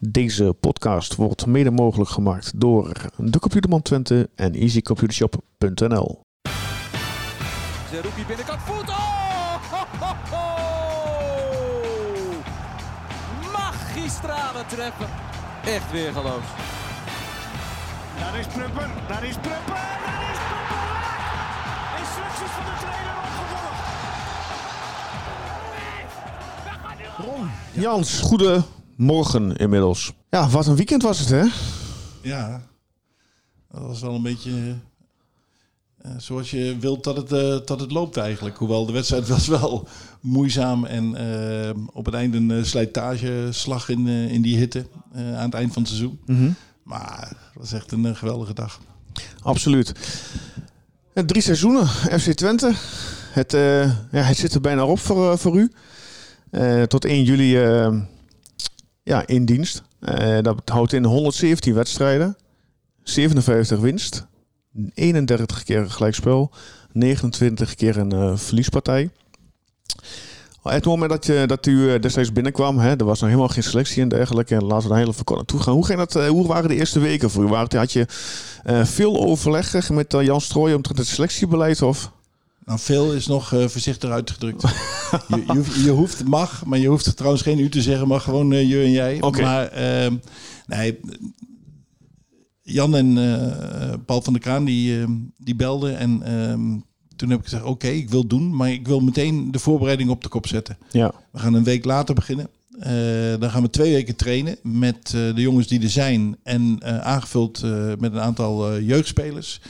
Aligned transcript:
Deze 0.00 0.56
podcast 0.60 1.14
wordt 1.14 1.46
mede 1.46 1.70
mogelijk 1.70 2.10
gemaakt 2.10 2.60
door 2.60 2.92
de 3.16 3.38
Computerman 3.38 3.82
Twente 3.82 4.30
en 4.34 4.54
easycomputershop.nl. 4.54 6.20
Zerouki 7.90 8.24
binnenkant 8.26 8.60
voet. 8.60 8.88
Oh! 8.88 9.54
Ho, 9.70 9.86
ho, 9.98 10.14
ho! 10.30 10.46
Magistrale 13.52 14.66
treppen. 14.66 15.06
Echt 15.64 15.90
weer 15.92 16.12
geloof. 16.12 16.54
Daar 18.18 18.38
is 18.38 18.46
Prupper, 18.46 18.90
daar 19.08 19.24
is 19.24 19.34
Prupper, 19.34 19.74
daar 20.04 20.30
is 20.30 20.38
Prupper! 20.46 20.86
Instructies 21.98 22.50
van 22.50 22.64
de 22.64 22.70
trainer 22.80 23.14
opgevolgd. 27.18 27.48
Jans, 27.72 28.20
goedemorgen 28.98 29.56
inmiddels. 29.56 30.12
Ja, 30.30 30.48
wat 30.48 30.66
een 30.66 30.76
weekend 30.76 31.02
was 31.02 31.18
het 31.18 31.28
hè? 31.28 31.44
Ja, 32.22 32.62
dat 33.72 33.82
was 33.82 34.00
wel 34.00 34.14
een 34.14 34.22
beetje 34.22 34.76
eh, 35.98 36.10
zoals 36.16 36.50
je 36.50 36.76
wilt 36.80 37.04
dat 37.04 37.16
het, 37.16 37.32
eh, 37.32 37.58
dat 37.66 37.80
het 37.80 37.90
loopt 37.92 38.16
eigenlijk. 38.16 38.56
Hoewel 38.56 38.86
de 38.86 38.92
wedstrijd 38.92 39.28
was 39.28 39.46
wel 39.46 39.88
moeizaam 40.20 40.84
en 40.84 41.14
eh, 41.14 41.70
op 41.92 42.04
het 42.04 42.14
einde 42.14 42.54
een 42.54 42.66
slijtageslag 42.66 43.88
in, 43.88 44.08
eh, 44.08 44.32
in 44.32 44.42
die 44.42 44.56
hitte 44.56 44.86
eh, 45.12 45.36
aan 45.38 45.44
het 45.44 45.54
eind 45.54 45.72
van 45.72 45.82
het 45.82 45.90
seizoen. 45.90 46.20
Maar 46.82 47.28
het 47.28 47.54
was 47.54 47.72
echt 47.72 47.92
een 47.92 48.16
geweldige 48.16 48.54
dag. 48.54 48.80
Absoluut. 49.42 49.92
Drie 51.26 51.42
seizoenen, 51.42 51.86
FC 51.88 52.32
Twente. 52.32 52.72
Het, 53.32 53.54
eh, 53.54 53.82
ja, 54.12 54.22
het 54.22 54.36
zit 54.36 54.54
er 54.54 54.60
bijna 54.60 54.84
op 54.84 54.98
voor, 54.98 55.38
voor 55.38 55.56
u. 55.58 55.72
Eh, 56.50 56.82
tot 56.82 57.04
1 57.04 57.24
juli 57.24 57.56
ja, 59.08 59.26
in 59.26 59.44
dienst. 59.44 59.82
Eh, 60.00 60.38
dat 60.42 60.62
houdt 60.64 60.92
in 60.92 61.04
117 61.04 61.74
wedstrijden, 61.74 62.36
57 63.02 63.78
winst, 63.78 64.26
31 64.94 65.62
keer 65.62 65.78
een 65.78 65.90
gelijkspel, 65.90 66.50
29 66.92 67.74
keer 67.74 67.96
een 67.96 68.12
eh, 68.12 68.36
verliespartij. 68.36 69.10
Het 70.62 70.84
moment 70.84 71.10
dat, 71.10 71.26
je, 71.26 71.44
dat 71.46 71.66
u 71.66 71.92
eh, 71.92 72.00
destijds 72.00 72.32
binnenkwam, 72.32 72.78
hè, 72.78 72.96
er 72.96 73.04
was 73.04 73.20
nog 73.20 73.28
helemaal 73.28 73.48
geen 73.48 73.62
selectie 73.62 74.02
en 74.02 74.08
dergelijke. 74.08 74.54
En 74.54 74.64
laten 74.64 74.82
we 74.82 74.88
daar 74.88 74.98
heel 74.98 75.08
even 75.08 75.34
naartoe 75.34 75.60
gaan. 75.60 75.74
Hoe, 75.74 75.86
ging 75.86 75.98
dat, 75.98 76.26
hoe 76.26 76.46
waren 76.46 76.68
de 76.68 76.74
eerste 76.74 77.00
weken 77.00 77.30
voor 77.30 77.44
u? 77.44 77.76
Had 77.76 77.92
je 77.92 78.06
veel 78.84 79.16
overleg 79.24 79.90
met 79.90 80.12
Jan 80.12 80.40
Strooijen 80.40 80.76
omtrent 80.76 80.98
het 80.98 81.06
selectiebeleid? 81.06 81.82
Of? 81.82 82.12
Nou, 82.68 82.80
veel 82.80 83.12
is 83.12 83.26
nog 83.26 83.52
eh, 83.52 83.68
voorzichtig 83.68 84.10
uitgedrukt. 84.10 84.62
je, 85.28 85.44
je, 85.46 85.52
hoeft, 85.56 85.74
je 85.74 85.90
hoeft, 85.90 86.24
mag, 86.24 86.64
maar 86.64 86.78
je 86.78 86.88
hoeft 86.88 87.16
trouwens 87.16 87.42
geen 87.42 87.58
u 87.58 87.68
te 87.68 87.82
zeggen, 87.82 88.08
maar 88.08 88.20
gewoon 88.20 88.52
eh, 88.52 88.68
je 88.68 88.82
en 88.82 88.90
jij. 88.90 89.20
Oké. 89.20 89.42
Maar 89.42 89.66
ehm, 89.66 90.16
nee, 90.66 91.00
Jan 92.62 92.96
en 92.96 93.18
eh, 93.18 93.94
Paul 94.06 94.22
van 94.22 94.32
der 94.32 94.42
Kraan 94.42 94.64
die, 94.64 95.00
ehm, 95.00 95.12
die 95.36 95.54
belden 95.54 95.98
en 95.98 96.22
ehm, 96.22 96.78
toen 97.16 97.30
heb 97.30 97.38
ik 97.38 97.44
gezegd, 97.44 97.64
oké, 97.64 97.88
ik 97.88 98.10
wil 98.10 98.26
doen, 98.26 98.56
maar 98.56 98.70
ik 98.70 98.86
wil 98.86 99.00
meteen 99.00 99.50
de 99.50 99.58
voorbereiding 99.58 100.10
op 100.10 100.22
de 100.22 100.28
kop 100.28 100.46
zetten. 100.46 100.78
Ja. 100.90 101.12
We 101.32 101.38
gaan 101.38 101.54
een 101.54 101.64
week 101.64 101.84
later 101.84 102.14
beginnen. 102.14 102.48
Eh, 102.78 103.40
dan 103.40 103.50
gaan 103.50 103.62
we 103.62 103.70
twee 103.70 103.92
weken 103.92 104.16
trainen 104.16 104.56
met 104.62 104.96
eh, 105.04 105.12
de 105.34 105.40
jongens 105.40 105.66
die 105.66 105.82
er 105.82 105.90
zijn. 105.90 106.36
En 106.42 106.76
eh, 106.78 106.98
aangevuld 106.98 107.62
met 107.98 108.12
een 108.12 108.20
aantal 108.20 108.80
jeugdspelers. 108.80 109.60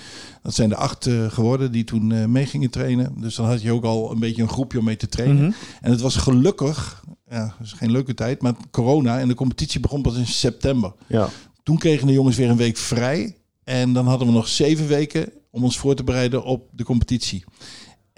Dat 0.42 0.54
zijn 0.54 0.68
de 0.68 0.76
acht 0.76 1.08
geworden 1.28 1.72
die 1.72 1.84
toen 1.84 2.32
mee 2.32 2.46
gingen 2.46 2.70
trainen. 2.70 3.12
Dus 3.20 3.34
dan 3.34 3.46
had 3.46 3.62
je 3.62 3.72
ook 3.72 3.84
al 3.84 4.10
een 4.10 4.18
beetje 4.18 4.42
een 4.42 4.48
groepje 4.48 4.78
om 4.78 4.84
mee 4.84 4.96
te 4.96 5.08
trainen. 5.08 5.36
Mhm. 5.36 5.52
En 5.80 5.90
het 5.90 6.00
was 6.00 6.16
gelukkig, 6.16 7.04
ja, 7.30 7.54
is 7.62 7.72
geen 7.72 7.90
leuke 7.90 8.14
tijd, 8.14 8.42
maar 8.42 8.54
corona. 8.70 9.18
En 9.18 9.28
de 9.28 9.34
competitie 9.34 9.80
begon 9.80 10.02
pas 10.02 10.16
in 10.16 10.26
september. 10.26 10.92
Ja. 11.06 11.28
Toen 11.62 11.78
kregen 11.78 12.06
de 12.06 12.12
jongens 12.12 12.36
weer 12.36 12.50
een 12.50 12.56
week 12.56 12.76
vrij. 12.76 13.36
En 13.64 13.92
dan 13.92 14.06
hadden 14.06 14.26
we 14.26 14.32
nog 14.32 14.48
zeven 14.48 14.86
weken 14.86 15.32
om 15.50 15.64
ons 15.64 15.78
voor 15.78 15.94
te 15.94 16.04
bereiden 16.04 16.44
op 16.44 16.68
de 16.72 16.84
competitie. 16.84 17.44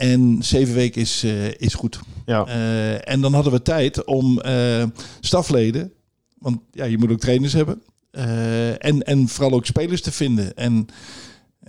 En 0.00 0.38
zeven 0.42 0.74
weken 0.74 1.00
is, 1.00 1.22
eh, 1.24 1.48
is 1.48 1.74
goed. 1.74 2.00
Ja. 2.26 2.46
Eh, 2.46 3.08
en 3.12 3.20
dan 3.20 3.34
hadden 3.34 3.52
we 3.52 3.62
tijd 3.62 4.04
om 4.04 4.40
eh, 4.40 4.84
stafleden, 5.20 5.92
want 6.38 6.60
ja, 6.72 6.84
je 6.84 6.98
moet 6.98 7.10
ook 7.10 7.20
trainers 7.20 7.52
hebben, 7.52 7.82
en, 8.78 9.02
en 9.02 9.28
vooral 9.28 9.52
ook 9.52 9.66
spelers 9.66 10.02
te 10.02 10.12
vinden. 10.12 10.56
En 10.56 10.86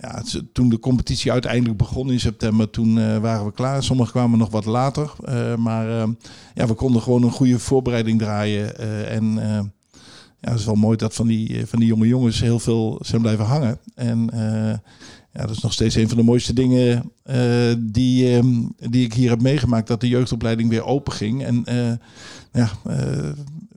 ja, 0.00 0.22
toen 0.52 0.68
de 0.68 0.78
competitie 0.78 1.32
uiteindelijk 1.32 1.78
begon 1.78 2.10
in 2.10 2.20
september, 2.20 2.70
toen 2.70 3.20
waren 3.20 3.46
we 3.46 3.52
klaar. 3.52 3.82
Sommigen 3.82 4.12
kwamen 4.12 4.38
nog 4.38 4.50
wat 4.50 4.64
later, 4.64 5.10
maar 5.58 6.08
ja, 6.54 6.66
we 6.66 6.74
konden 6.74 7.02
gewoon 7.02 7.22
een 7.22 7.30
goede 7.30 7.58
voorbereiding 7.58 8.18
draaien. 8.18 8.78
en 9.08 9.34
ja, 10.40 10.50
het 10.50 10.58
is 10.58 10.64
wel 10.64 10.74
mooi 10.74 10.96
dat 10.96 11.14
van 11.14 11.26
die, 11.26 11.66
van 11.66 11.78
die 11.78 11.88
jonge 11.88 12.06
jongens 12.06 12.40
heel 12.40 12.58
veel 12.58 12.98
zijn 13.02 13.22
blijven 13.22 13.44
hangen. 13.44 13.78
En 13.94 14.30
ja, 15.32 15.40
dat 15.40 15.56
is 15.56 15.62
nog 15.62 15.72
steeds 15.72 15.94
een 15.94 16.08
van 16.08 16.16
de 16.16 16.22
mooiste 16.22 16.52
dingen 16.52 17.12
eh, 17.22 17.72
die, 17.78 18.36
ehm, 18.36 18.62
die 18.90 19.04
ik 19.04 19.14
hier 19.14 19.30
heb 19.30 19.42
meegemaakt. 19.42 19.86
Dat 19.86 20.00
de 20.00 20.08
jeugdopleiding 20.08 20.68
weer 20.68 20.84
open 20.84 21.12
ging. 21.12 21.44
En 21.44 21.64
eh, 21.64 21.92
ja, 22.52 22.70
eh 22.88 23.30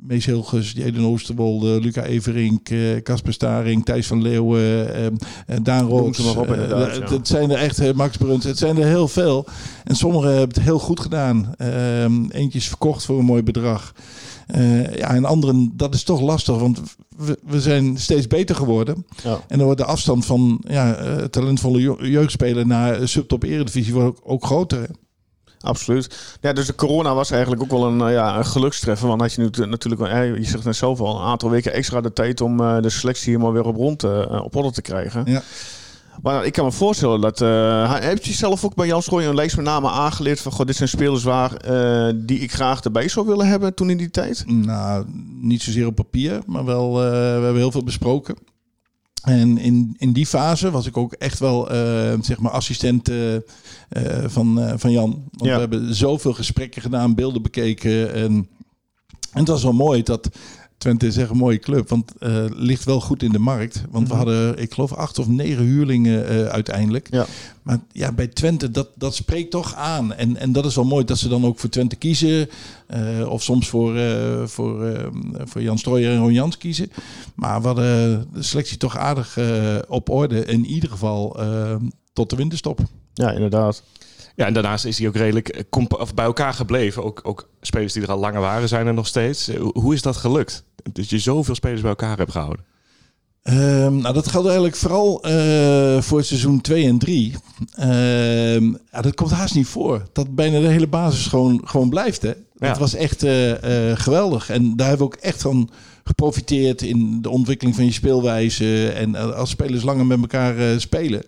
Mees 0.08 0.26
Hilgers, 0.26 0.72
Jeden 0.72 1.06
Oosterwolde, 1.06 1.80
Luca 1.82 2.04
Everink, 2.04 2.70
eh, 2.70 3.02
Casper 3.04 3.34
Staring, 3.34 3.86
Thijs 3.86 4.08
van 4.08 4.22
Leeuwen, 4.22 4.96
eh, 4.96 5.58
Daan 5.64 5.88
inderdaad, 6.54 6.96
het- 6.96 7.10
ja. 7.10 7.20
Zijn 7.24 7.52
er 7.52 7.58
echt, 7.58 7.94
Max 7.94 8.18
Bruns, 8.18 8.44
het 8.44 8.58
zijn 8.58 8.78
er 8.78 8.86
heel 8.88 9.08
veel. 9.08 9.46
En 9.84 9.96
sommigen 9.96 10.30
hebben 10.30 10.48
het 10.56 10.60
heel 10.66 10.80
goed 10.80 11.00
gedaan. 11.00 11.54
Ehm, 11.58 12.26
eentje 12.30 12.58
is 12.60 12.68
verkocht 12.68 13.06
voor 13.06 13.20
een 13.20 13.26
mooi 13.26 13.44
bedrag. 13.44 13.94
Ja, 14.96 15.10
en 15.16 15.26
anderen, 15.26 15.72
dat 15.76 15.94
is 15.94 16.04
toch 16.04 16.22
lastig, 16.22 16.58
want 16.58 16.82
we, 17.18 17.40
we 17.46 17.62
zijn 17.62 17.98
steeds 17.98 18.28
beter 18.28 18.56
geworden. 18.56 19.06
Ja. 19.24 19.40
En 19.48 19.58
dan 19.58 19.66
wordt 19.66 19.80
de 19.82 19.86
afstand 19.88 20.26
van 20.26 20.62
ja, 20.68 20.98
talentvolle 21.28 21.98
jeugdspeler 22.10 22.68
naar 22.68 23.08
subtop 23.08 23.44
eredivisie 23.44 23.94
wordt 23.94 24.08
ook, 24.08 24.20
ook 24.24 24.46
groter. 24.46 24.90
Absoluut. 25.66 26.38
Ja, 26.42 26.54
dus 26.54 26.66
de 26.66 26.76
corona 26.76 27.14
was 27.14 27.32
eigenlijk 27.32 27.62
ook 27.62 27.70
wel 27.70 27.86
een, 27.86 28.02
eh, 28.02 28.14
ja, 28.14 28.38
een 28.38 28.46
gelukstreffer. 28.46 29.08
Want 29.08 29.22
had 29.22 29.34
je 29.34 29.42
nu 29.42 29.50
natuurlijk, 29.66 30.02
wel- 30.02 30.22
je 30.22 30.44
zegt 30.44 30.64
net 30.64 30.76
zelf 30.76 31.00
al, 31.00 31.16
een 31.20 31.26
aantal 31.26 31.50
weken 31.50 31.74
extra 31.74 32.02
de 32.02 32.14
tijd 32.14 32.42
om 32.42 32.60
eh, 32.60 32.82
de 32.82 32.90
selectie 32.90 33.32
helemaal 33.32 33.54
weer 33.54 33.66
op, 33.66 33.76
rond, 33.76 34.04
eh, 34.04 34.42
op 34.44 34.56
orde 34.56 34.72
te 34.72 34.82
krijgen. 34.82 35.24
Ja. 35.26 35.42
Maar 36.22 36.46
ik 36.46 36.54
kan 36.54 36.66
me 36.66 36.72
voorstellen 36.72 37.22
dat... 37.22 37.42
eh 37.42 37.94
heb 38.00 38.24
je 38.24 38.34
zelf 38.34 38.66
ook 38.66 38.76
bij 38.76 38.88
Jan 38.88 39.02
Strooijen 39.02 39.30
een 39.30 39.36
lijst 39.36 39.56
met 39.56 39.66
namen 39.66 39.92
aangeleerd 39.92 40.40
van... 40.42 40.52
God, 40.52 40.68
dit 40.68 40.76
zijn 40.76 40.90
spelers 40.90 41.24
waar, 41.24 41.52
die 42.16 42.40
ik 42.40 42.54
graag 42.54 42.82
erbij 42.82 43.08
zou 43.08 43.28
willen 43.28 43.48
hebben 43.48 43.74
toen 43.74 43.90
in 43.90 43.98
die 43.98 44.10
tijd? 44.10 44.44
Nou, 44.48 45.06
niet 45.42 45.62
zozeer 45.62 45.88
op 45.88 45.96
papier, 45.96 46.42
maar 46.46 46.66
wel, 46.66 47.04
eh, 47.04 47.10
we 47.12 47.16
hebben 47.44 47.56
heel 47.56 47.72
veel 47.72 47.84
besproken. 47.84 48.36
En 49.26 49.58
in, 49.58 49.96
in 49.98 50.14
die 50.14 50.26
fase 50.26 50.72
was 50.72 50.86
ik 50.86 50.98
ook 50.98 51.14
echt 51.14 51.40
wel 51.40 51.70
eh, 51.70 52.14
zeg 52.22 52.40
maar 52.40 52.52
assistent 52.52 53.10
eh, 53.10 53.36
eh, 53.36 53.42
van, 54.26 54.74
van 54.80 54.92
Jan. 54.92 55.10
Want 55.32 55.50
Ja. 55.50 55.54
we 55.54 55.60
hebben 55.60 55.96
zoveel 55.96 56.34
gesprekken 56.34 56.82
gedaan, 56.82 57.16
beelden 57.16 57.42
bekeken. 57.42 58.14
En, 58.14 58.32
en 59.32 59.40
het 59.40 59.48
was 59.48 59.64
wel 59.64 59.74
mooi 59.74 60.04
dat 60.04 60.30
Twente 60.86 61.08
is 61.08 61.18
echt 61.18 61.30
een 61.30 61.38
mooie 61.38 61.60
club, 61.60 61.90
want 61.90 62.12
eh 62.20 62.46
ligt 62.50 62.84
wel 62.84 63.02
goed 63.02 63.24
in 63.24 63.32
de 63.32 63.40
markt. 63.40 63.84
Want 63.90 64.08
we 64.08 64.14
hadden, 64.14 64.58
ik 64.58 64.74
geloof, 64.74 64.94
acht 64.94 65.20
of 65.20 65.28
negen 65.28 65.64
huurlingen 65.64 66.28
eh, 66.28 66.46
uiteindelijk. 66.46 67.08
Ja. 67.12 67.26
Maar 67.64 67.80
ja, 67.92 68.12
bij 68.12 68.28
Twente, 68.28 68.72
dat, 68.72 68.90
dat 68.96 69.16
spreekt 69.16 69.52
toch 69.52 69.74
aan. 69.76 70.14
En, 70.14 70.38
en 70.38 70.52
dat 70.52 70.66
is 70.66 70.76
wel 70.76 70.84
mooi 70.86 71.06
dat 71.06 71.18
ze 71.18 71.28
dan 71.28 71.46
ook 71.46 71.60
voor 71.60 71.70
Twente 71.70 71.96
kiezen. 71.96 72.50
eh, 72.88 73.30
of 73.30 73.44
soms 73.44 73.68
voor, 73.68 73.96
eh, 73.96 74.44
voor, 74.46 74.98
voor 75.44 75.62
Jan 75.62 75.78
Strooijer 75.78 76.12
en 76.12 76.20
Ron 76.20 76.34
Jans 76.34 76.58
kiezen. 76.58 76.92
Maar 77.36 77.62
we 77.62 77.68
hadden 77.68 78.28
de 78.34 78.44
selectie 78.44 78.78
toch 78.78 78.98
aardig 78.98 79.38
eh, 79.38 79.76
op 79.88 80.10
orde. 80.10 80.46
In 80.46 80.66
ieder 80.66 80.90
geval 80.90 81.40
tot 82.14 82.30
de 82.30 82.36
winterstop. 82.36 82.80
Ja, 83.14 83.32
inderdaad. 83.32 83.84
Ja, 84.36 84.46
en 84.46 84.54
daarnaast 84.54 84.86
is 84.86 84.98
hij 84.98 85.08
ook 85.08 85.16
redelijk 85.16 85.64
bij 86.16 86.26
elkaar 86.26 86.54
gebleven. 86.54 87.04
Ook, 87.04 87.20
ook 87.24 87.50
spelers 87.62 87.94
die 87.94 88.04
er 88.04 88.12
al 88.12 88.20
langer 88.20 88.42
waren 88.42 88.68
zijn 88.68 88.88
er 88.88 88.94
nog 88.94 89.08
steeds. 89.08 89.50
Hoe 89.74 89.94
is 89.94 90.02
dat 90.02 90.18
gelukt? 90.18 90.64
Dat 90.92 91.10
je 91.10 91.20
zoveel 91.20 91.56
spelers 91.56 91.82
bij 91.82 91.90
elkaar 91.90 92.18
hebt 92.18 92.32
gehouden. 92.32 92.66
Ehm, 93.46 93.96
nou, 93.98 94.14
dat 94.14 94.28
geldt 94.28 94.48
eigenlijk 94.48 94.76
vooral 94.76 95.24
eh, 95.24 96.02
voor 96.02 96.24
seizoen 96.24 96.62
2 96.62 96.86
en 96.86 96.98
3. 96.98 97.34
Ehm, 97.76 98.66
ja, 98.92 99.02
dat 99.02 99.14
komt 99.14 99.32
haast 99.32 99.56
niet 99.56 99.68
voor. 99.68 100.04
Dat 100.14 100.36
bijna 100.36 100.60
de 100.60 100.68
hele 100.68 100.88
basis 100.88 101.28
gewoon, 101.28 101.62
gewoon 101.66 101.90
blijft. 101.90 102.22
Hè? 102.22 102.34
Ja. 102.58 102.68
Het 102.68 102.78
was 102.78 102.94
echt 102.94 103.24
eh, 103.24 103.92
eh, 103.92 103.98
geweldig. 104.00 104.50
En 104.50 104.76
daar 104.76 104.88
hebben 104.88 105.08
we 105.08 105.14
ook 105.14 105.22
echt 105.22 105.42
van 105.42 105.70
geprofiteerd 106.04 106.82
in 106.82 107.22
de 107.22 107.30
ontwikkeling 107.30 107.76
van 107.76 107.86
je 107.86 107.92
speelwijze. 107.92 108.90
En 108.90 109.36
als 109.36 109.50
spelers 109.50 109.84
langer 109.84 110.06
met 110.06 110.22
elkaar 110.22 110.80
spelen, 110.80 111.24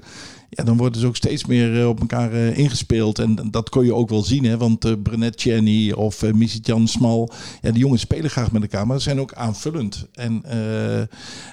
ja, 0.49 0.63
dan 0.63 0.77
worden 0.77 1.01
ze 1.01 1.07
ook 1.07 1.15
steeds 1.15 1.45
meer 1.45 1.79
eh, 1.79 1.87
op 1.87 1.99
elkaar 1.99 2.33
eh, 2.33 2.57
ingespeeld. 2.57 3.19
En 3.19 3.47
dat 3.51 3.69
kon 3.69 3.85
je 3.85 3.93
ook 3.93 4.09
wel 4.09 4.23
zien, 4.23 4.43
hè? 4.43 4.57
want 4.57 4.85
eh 4.85 4.91
Brenet 5.03 5.41
Chenny 5.41 5.91
of 5.91 6.23
uh, 6.23 6.33
Misitjan 6.33 6.87
Smal, 6.87 7.31
ja, 7.61 7.71
die 7.71 7.79
jongens 7.79 8.01
spelen 8.01 8.29
graag 8.29 8.51
met 8.51 8.61
elkaar, 8.61 8.87
maar 8.87 8.97
ze 8.97 9.03
zijn 9.03 9.19
ook 9.19 9.33
aanvullend. 9.33 10.07
En 10.13 10.43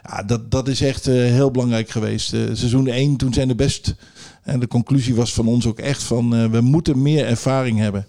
ja, 0.02 0.22
dat, 0.26 0.50
dat 0.50 0.68
is 0.68 0.80
echt 0.80 1.04
heel 1.04 1.50
belangrijk 1.50 1.90
geweest. 1.90 2.28
Seizoen 2.28 2.86
1, 2.86 3.16
toen 3.16 3.32
zijn 3.32 3.48
er 3.48 3.54
best, 3.56 3.94
en 4.42 4.60
de 4.60 4.68
conclusie 4.68 5.14
was 5.14 5.32
van 5.32 5.46
ons 5.46 5.66
ook 5.66 5.78
echt 5.78 6.02
van, 6.02 6.50
we 6.50 6.60
moeten 6.60 7.02
meer 7.02 7.26
ervaring 7.26 7.78
hebben. 7.78 8.06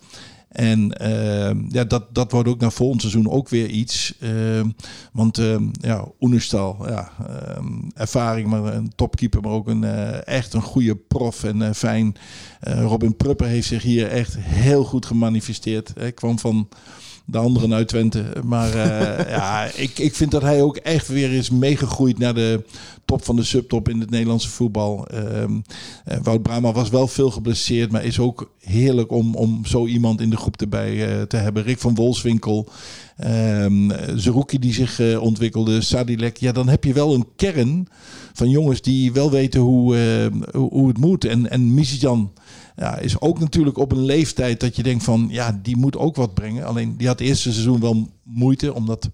En 0.55 0.91
ehm, 0.91 1.65
ja, 1.69 1.83
dat, 1.83 2.15
dat 2.15 2.31
wordt 2.31 2.49
ook 2.49 2.59
naar 2.59 2.71
volgend 2.71 3.01
seizoen 3.01 3.29
ook 3.29 3.49
weer 3.49 3.67
iets. 3.67 4.13
Ehm, 4.19 4.69
want 5.11 5.37
ehm, 5.37 5.63
ja, 5.71 6.05
Oenestal, 6.19 6.87
ja, 6.87 7.11
ervaring, 7.95 8.47
maar 8.47 8.73
een 8.73 8.91
topkeeper, 8.95 9.41
maar 9.41 9.51
ook 9.51 9.67
een, 9.67 9.83
eh, 9.83 10.27
echt 10.27 10.53
een 10.53 10.61
goede 10.61 10.95
prof 10.95 11.43
en 11.43 11.61
eh, 11.61 11.73
fijn. 11.73 12.15
Eh, 12.59 12.81
Robin 12.81 13.15
Prupper 13.15 13.47
heeft 13.47 13.67
zich 13.67 13.83
hier 13.83 14.07
echt 14.07 14.35
heel 14.37 14.83
goed 14.83 15.05
gemanifesteerd. 15.05 15.91
Hij 15.97 16.11
kwam 16.11 16.39
van 16.39 16.67
de 17.25 17.37
anderen 17.37 17.73
uit 17.73 17.87
Twente. 17.87 18.25
Maar 18.43 18.73
eh, 18.73 19.29
ja, 19.37 19.65
ik, 19.75 19.99
ik 19.99 20.15
vind 20.15 20.31
dat 20.31 20.41
hij 20.41 20.61
ook 20.61 20.77
echt 20.77 21.07
weer 21.07 21.31
is 21.31 21.49
meegegroeid 21.49 22.17
naar 22.17 22.33
de 22.33 22.63
top 23.05 23.25
van 23.25 23.35
de 23.35 23.43
subtop 23.43 23.89
in 23.89 23.99
het 23.99 24.09
Nederlandse 24.09 24.49
voetbal. 24.49 25.07
Ehm, 25.07 25.59
eh, 26.05 26.17
Wout 26.23 26.41
Brama 26.41 26.71
was 26.71 26.89
wel 26.89 27.07
veel 27.07 27.31
geblesseerd, 27.31 27.91
maar 27.91 28.03
is 28.03 28.19
ook 28.19 28.51
heerlijk 28.59 29.11
om, 29.11 29.35
om 29.35 29.65
zo 29.65 29.85
iemand 29.85 30.21
in 30.21 30.29
de 30.29 30.37
groep 30.37 30.61
erbij 30.61 31.07
eh, 31.07 31.21
te 31.21 31.37
hebben. 31.37 31.63
Rick 31.63 31.79
van 31.79 31.95
Wolfswinkel, 31.95 32.69
um, 33.25 33.91
Zerouki 34.15 34.59
die 34.59 34.73
zich 34.73 35.19
ontwikkelde, 35.19 35.81
Sadilek. 35.81 36.37
Ja, 36.37 36.51
dan 36.51 36.67
heb 36.67 36.83
je 36.83 36.93
wel 36.93 37.13
een 37.13 37.27
kern 37.35 37.87
van 38.33 38.49
jongens 38.49 38.81
die 38.81 39.13
wel 39.13 39.31
weten 39.31 39.59
hoe, 39.59 39.95
hoe, 40.51 40.69
hoe 40.69 40.87
het 40.87 40.97
moet. 40.97 41.25
En, 41.25 41.49
en 41.49 41.73
Misjan 41.73 42.31
ja, 42.75 42.97
is 42.97 43.19
ook 43.21 43.39
natuurlijk 43.39 43.77
op 43.77 43.91
een 43.91 44.05
leeftijd 44.05 44.59
dat 44.59 44.75
je 44.75 44.83
denkt 44.83 45.03
van... 45.03 45.27
ja, 45.31 45.59
die 45.61 45.77
moet 45.77 45.97
ook 45.97 46.15
wat 46.15 46.33
brengen. 46.33 46.65
Alleen 46.65 46.97
die 46.97 47.07
had 47.07 47.19
het 47.19 47.27
eerste 47.27 47.51
seizoen 47.51 47.79
wel 47.79 48.09
moeite, 48.23 48.73
omdat 48.73 49.09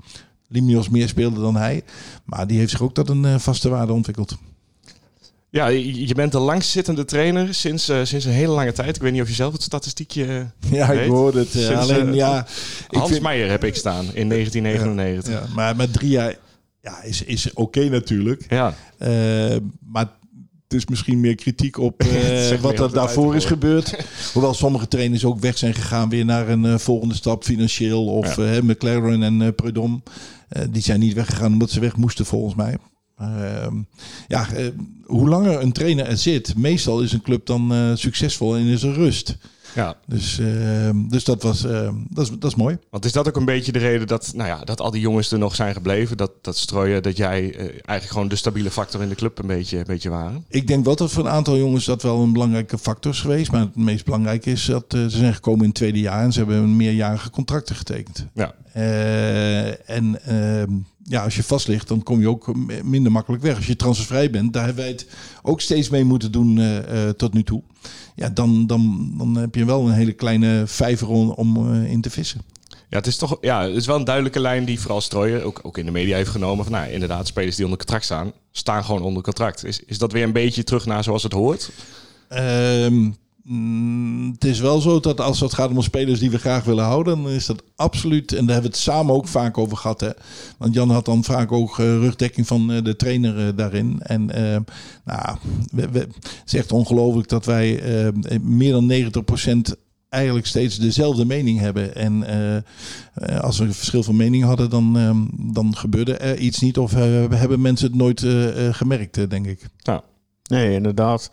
Limnios 0.47 0.89
meer 0.89 1.07
speelde 1.07 1.41
dan 1.41 1.55
hij. 1.55 1.83
Maar 2.25 2.47
die 2.47 2.57
heeft 2.57 2.71
zich 2.71 2.81
ook 2.81 2.93
tot 2.93 3.09
een 3.09 3.25
eh, 3.25 3.37
vaste 3.37 3.69
waarde 3.69 3.93
ontwikkeld. 3.93 4.37
Ja, 5.49 5.67
je 5.67 6.13
bent 6.15 6.31
de 6.31 6.39
langstzittende 6.39 7.05
trainer 7.05 7.53
sinds, 7.53 7.89
eh, 7.89 7.99
sinds 8.03 8.25
een 8.25 8.31
hele 8.31 8.51
lange 8.53 8.71
tijd. 8.71 8.95
Ik 8.95 9.01
weet 9.01 9.11
niet 9.11 9.21
of 9.21 9.27
je 9.27 9.33
zelf 9.33 9.53
het 9.53 9.61
statistiekje... 9.61 10.25
eh, 10.25 10.71
Ja, 10.71 10.91
ik 10.91 11.09
hoorde 11.09 11.39
het. 11.39 11.49
Sinds, 11.49 11.69
alleen 11.69 12.13
ja, 12.13 12.47
ik 12.89 12.97
Hans 12.97 13.09
vind- 13.11 13.21
Meijer 13.23 13.49
heb 13.49 13.63
ik 13.63 13.75
staan 13.75 14.05
in 14.13 14.29
1999. 14.29 15.33
ja, 15.33 15.55
maar 15.55 15.75
met 15.75 15.93
drie 15.93 16.09
jaar 16.09 16.35
ja, 16.81 17.01
is, 17.03 17.23
is 17.23 17.53
oké 17.53 17.89
natuurlijk. 17.89 18.45
Ja. 18.49 18.73
Maar 19.85 20.07
is 20.73 20.85
misschien 20.85 21.19
meer 21.19 21.35
kritiek 21.35 21.77
op 21.77 22.01
eh, 22.03 22.59
wat 22.59 22.79
er 22.79 22.94
daarvoor 22.94 23.35
is 23.35 23.45
gebeurd. 23.45 23.95
Hoewel 24.33 24.53
sommige 24.53 24.88
trainers 24.88 25.25
ook 25.25 25.39
weg 25.39 25.57
zijn 25.57 25.73
gegaan 25.73 26.09
weer 26.09 26.25
naar 26.25 26.50
een 26.50 26.65
eh, 26.65 26.77
volgende 26.77 27.15
stap 27.15 27.44
financieel. 27.44 28.06
Of 28.06 28.35
Ja. 28.35 28.44
eh, 28.56 28.62
McLaren 28.62 29.23
en. 29.23 29.41
Eh, 29.41 30.62
die 30.69 30.81
zijn 30.81 31.00
niet 31.00 31.13
weggegaan 31.13 31.53
omdat 31.53 31.71
ze 31.71 31.79
weg 31.79 31.95
moesten 31.95 32.25
volgens 32.25 32.56
mij. 32.56 32.77
Ehm, 33.18 33.75
ja, 34.27 34.47
hoe 35.06 35.29
langer 35.29 35.62
een 35.62 35.71
trainer 35.71 36.06
er 36.06 36.18
zit, 36.18 36.56
meestal 36.57 37.01
is 37.01 37.12
een 37.13 37.21
club 37.21 37.45
dan 37.45 37.94
succesvol 37.97 38.56
en 38.56 38.65
is 38.65 38.83
er 38.83 38.94
rust. 38.94 39.38
Ja. 39.75 39.95
Dus, 40.07 40.39
ehm, 40.39 41.07
dus 41.07 41.23
dat, 41.23 41.44
was, 41.44 41.65
ehm, 41.65 41.95
dat, 42.09 42.23
is, 42.25 42.31
dat 42.39 42.51
is 42.51 42.57
mooi. 42.57 42.77
Want 42.89 43.06
is 43.06 43.12
dat 43.12 43.27
ook 43.27 43.35
een 43.35 43.45
beetje 43.45 43.71
de 43.71 43.79
reden 43.79 44.07
dat, 44.07 44.31
nou 44.35 44.50
ja, 44.50 44.63
dat 44.63 44.81
al 44.81 44.91
die 44.91 45.01
jongens 45.01 45.31
er 45.31 45.39
nog 45.39 45.56
zijn 45.56 45.73
gebleven? 45.73 46.18
Dat, 46.18 46.31
dat 46.41 46.57
strooien, 46.57 47.03
dat 47.03 47.18
jij 47.18 47.56
eh, 47.56 47.59
eigenlijk 47.65 48.09
gewoon 48.12 48.27
de 48.27 48.35
stabiele 48.35 48.71
factor 48.71 49.01
in 49.01 49.09
de 49.09 49.15
club 49.15 49.39
een 49.39 49.47
beetje, 49.47 49.77
een 49.77 49.83
beetje 49.88 50.09
waren? 50.09 50.45
Ik 50.47 50.68
denk 50.68 50.85
wel 50.85 50.95
dat 50.95 51.12
voor 51.12 51.25
een 51.25 51.31
aantal 51.31 51.57
jongens 51.57 51.85
dat 51.85 52.01
wel 52.01 52.21
een 52.21 52.33
belangrijke 52.33 52.77
factor 52.77 53.12
is 53.12 53.21
geweest. 53.21 53.51
Maar 53.51 53.62
het 53.62 53.75
meest 53.75 54.06
belangrijke 54.06 54.51
is 54.51 54.65
dat 54.65 54.94
eh, 54.94 55.01
ze 55.01 55.18
zijn 55.18 55.33
gekomen 55.33 55.62
in 55.62 55.68
het 55.68 55.75
tweede 55.75 56.00
jaar 56.00 56.24
en 56.24 56.31
ze 56.31 56.39
hebben 56.39 56.57
een 56.57 56.75
meerjarige 56.75 57.29
contracten 57.29 57.75
getekend. 57.75 58.27
Ja. 58.33 58.53
Eh, 58.74 59.89
en 59.89 60.25
ehm, 60.25 60.71
ja, 61.03 61.24
als 61.24 61.36
je 61.36 61.44
vast 61.44 61.68
ligt, 61.68 61.88
dan 61.88 62.03
kom 62.03 62.19
je 62.19 62.30
ook 62.30 62.56
minder 62.83 63.12
makkelijk 63.12 63.44
weg. 63.44 63.56
Als 63.56 63.68
je 63.68 63.75
transfervrij 63.75 64.30
bent, 64.30 64.53
daar 64.53 64.65
hebben 64.65 64.83
wij 64.83 64.92
het 64.92 65.07
ook 65.42 65.62
steeds 65.62 65.89
mee 65.89 66.03
moeten 66.03 66.31
doen 66.31 66.59
eh, 66.59 67.07
eh, 67.07 67.15
tot 67.15 67.33
nu 67.33 67.44
toe. 67.44 67.63
Ja, 68.15 68.30
dan, 68.30 68.68
dan, 68.68 69.13
dan 69.18 69.36
heb 69.36 69.56
je 69.56 69.65
wel 69.65 69.88
een 69.88 69.94
hele 69.94 70.12
kleine 70.12 70.63
vijver 70.68 71.07
om, 71.07 71.30
om 71.30 71.74
eh, 71.74 71.92
in 71.92 72.01
te 72.01 72.09
vissen. 72.09 72.42
Ja, 72.89 72.98
het 72.98 73.07
is 73.07 73.18
toch 73.18 73.38
ja, 73.42 73.62
het 73.63 73.75
is 73.75 73.86
wel 73.86 73.95
een 73.95 74.03
duidelijke 74.03 74.39
lijn 74.39 74.65
die 74.65 74.80
vooral 74.80 75.01
Strooien 75.01 75.44
ook, 75.44 75.59
ook 75.63 75.77
in 75.77 75.86
de 75.86 75.92
media 75.92 76.15
heeft 76.15 76.30
genomen. 76.30 76.65
Van, 76.65 76.74
nou, 76.74 76.92
inderdaad, 76.92 77.27
spelers 77.27 77.56
die 77.56 77.65
onder 77.65 77.80
contract 77.80 78.06
staan, 78.06 78.31
staan 78.51 78.83
gewoon 78.83 79.01
onder 79.01 79.24
contract. 79.24 79.65
Is, 79.65 79.80
is 79.86 79.98
dat 79.98 80.12
weer 80.12 80.24
een 80.24 80.31
beetje 80.31 80.63
terug 80.63 80.86
naar 80.86 81.03
zoals 81.03 81.24
het 81.24 81.31
hoort? 81.31 81.71
Ehm, 82.27 83.12
mm, 83.43 84.31
het 84.31 84.43
is 84.43 84.59
wel 84.59 84.81
zo 84.81 84.99
dat 84.99 85.21
als 85.21 85.39
het 85.39 85.53
gaat 85.53 85.69
om 85.69 85.81
spelers 85.81 86.19
die 86.19 86.31
we 86.31 86.39
graag 86.39 86.63
willen 86.63 86.83
houden, 86.83 87.23
dan 87.23 87.31
is 87.31 87.45
dat 87.45 87.63
absoluut. 87.75 88.33
En 88.33 88.45
daar 88.45 88.53
hebben 88.53 88.71
we 88.71 88.77
het 88.77 88.85
samen 88.85 89.13
ook 89.13 89.27
vaak 89.27 89.57
over 89.57 89.77
gehad. 89.77 90.01
Hè? 90.01 90.09
Want 90.57 90.73
Jan 90.73 90.89
had 90.89 91.05
dan 91.05 91.23
vaak 91.23 91.51
ook 91.51 91.79
eh, 91.79 91.85
rugdekking 91.85 92.47
van 92.47 92.71
eh, 92.71 92.83
de 92.83 92.95
trainer 92.95 93.47
eh, 93.47 93.55
daarin. 93.55 93.99
En 94.01 94.31
ehm, 94.31 94.61
nou, 95.05 95.38
het 95.75 96.07
is 96.45 96.53
echt 96.53 96.71
ongelooflijk 96.71 97.29
dat 97.29 97.45
wij 97.45 97.79
ehm, 97.81 98.57
meer 98.57 98.71
dan 98.71 98.91
90% 99.69 99.73
eigenlijk 100.09 100.45
steeds 100.45 100.77
dezelfde 100.77 101.25
mening 101.25 101.59
hebben. 101.59 101.95
En 101.95 102.23
als 103.41 103.57
we 103.57 103.65
een 103.65 103.73
verschil 103.73 104.03
van 104.03 104.15
mening 104.15 104.43
hadden, 104.43 104.69
dan, 104.69 104.97
ehm, 104.97 105.53
dan 105.53 105.75
gebeurde 105.75 106.17
er 106.17 106.38
iets 106.38 106.59
niet. 106.59 106.77
Of 106.77 106.91
hebben 106.91 107.61
mensen 107.61 107.88
het 107.88 107.95
nooit 107.95 108.25
gemerkt, 108.75 109.29
denk 109.29 109.45
ik. 109.45 109.65
Nee, 110.43 110.73
inderdaad. 110.73 111.29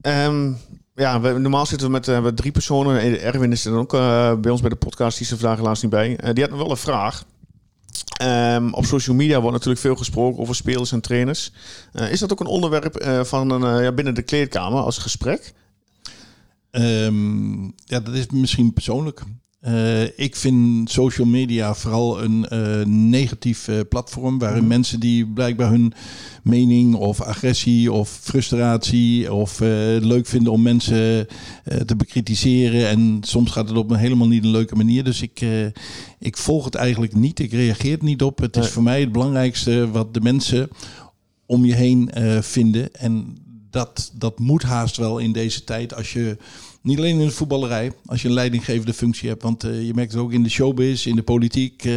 Ehm, 0.00 0.52
ja, 0.94 1.20
we, 1.20 1.38
normaal 1.38 1.66
zitten 1.66 1.86
we 1.86 1.92
met, 1.92 2.22
met 2.22 2.36
drie 2.36 2.52
personen. 2.52 3.00
Eh, 3.00 3.24
Erwin 3.24 3.52
is 3.52 3.64
er 3.64 3.70
dan 3.70 3.80
ook 3.80 3.94
eh, 3.94 4.34
bij 4.34 4.50
ons 4.50 4.60
bij 4.60 4.70
de 4.70 4.76
podcast. 4.76 5.18
Die 5.18 5.26
is 5.26 5.32
er 5.32 5.38
vandaag 5.38 5.58
helaas 5.58 5.82
niet 5.82 5.90
bij. 5.90 6.18
Die 6.32 6.42
had 6.42 6.50
nog 6.50 6.60
wel 6.60 6.70
een 6.70 6.76
vraag. 6.76 7.24
Ehm, 8.16 8.72
op 8.72 8.84
social 8.84 9.16
media 9.16 9.40
wordt 9.40 9.52
natuurlijk 9.52 9.80
veel 9.80 9.96
gesproken 9.96 10.40
over 10.40 10.54
spelers 10.54 10.92
en 10.92 11.00
trainers. 11.00 11.52
Is 11.92 12.20
dat 12.20 12.32
ook 12.32 12.40
een 12.40 12.46
onderwerp 12.46 13.22
van 13.26 13.50
een, 13.50 13.82
ja, 13.82 13.92
binnen 13.92 14.14
de 14.14 14.22
kleedkamer 14.22 14.82
als 14.82 14.98
gesprek? 14.98 15.54
Ehm, 16.70 17.64
ja, 17.64 18.00
dat 18.00 18.14
is 18.14 18.26
misschien 18.26 18.72
persoonlijk. 18.72 19.22
Eh, 19.64 20.18
ik 20.18 20.36
vind 20.36 20.90
social 20.90 21.26
media 21.26 21.74
vooral 21.74 22.22
een 22.22 22.48
eh, 22.48 22.86
negatief 22.86 23.68
eh, 23.68 23.80
platform 23.88 24.38
waarin 24.38 24.66
mensen 24.66 25.00
die 25.00 25.26
blijkbaar 25.26 25.70
hun 25.70 25.92
mening 26.42 26.94
of 26.94 27.20
agressie 27.20 27.92
of 27.92 28.18
frustratie 28.22 29.32
of 29.32 29.58
leuk 30.00 30.26
vinden 30.26 30.52
om 30.52 30.62
mensen 30.62 31.26
te 31.86 31.96
bekritiseren 31.96 32.88
en 32.88 33.18
soms 33.20 33.50
gaat 33.50 33.68
het 33.68 33.78
op 33.78 33.90
een 33.90 33.96
helemaal 33.96 34.28
niet 34.28 34.44
een 34.44 34.50
leuke 34.50 34.76
manier. 34.76 35.04
Dus 35.04 35.22
ik, 35.22 35.46
ik 36.18 36.36
volg 36.36 36.64
het 36.64 36.74
eigenlijk 36.74 37.14
niet. 37.14 37.38
Ik 37.38 37.52
reageer 37.52 37.98
er 37.98 38.04
niet 38.04 38.22
op. 38.22 38.38
Het 38.38 38.56
is 38.56 38.68
voor 38.68 38.82
mij 38.82 39.00
het 39.00 39.12
belangrijkste 39.12 39.90
wat 39.90 40.14
de 40.14 40.20
mensen 40.20 40.68
om 41.46 41.64
je 41.64 41.74
heen 41.74 42.10
vinden. 42.40 42.94
En 42.94 43.36
dat, 43.70 44.12
dat 44.14 44.38
moet 44.38 44.62
haast 44.62 44.96
wel 44.96 45.18
in 45.18 45.32
deze 45.32 45.64
tijd 45.64 45.94
als 45.94 46.12
je 46.12 46.36
niet 46.84 46.98
alleen 46.98 47.18
in 47.20 47.26
de 47.26 47.32
voetballerij, 47.32 47.92
als 48.06 48.22
je 48.22 48.28
een 48.28 48.34
leidinggevende 48.34 48.92
functie 48.94 49.28
hebt. 49.28 49.42
Want 49.42 49.64
eh, 49.64 49.86
je 49.86 49.94
merkt 49.94 50.12
het 50.12 50.20
ook 50.20 50.32
in 50.32 50.42
de 50.42 50.48
showbiz, 50.48 51.06
in 51.06 51.16
de 51.16 51.22
politiek. 51.22 51.84
eh, 51.84 51.92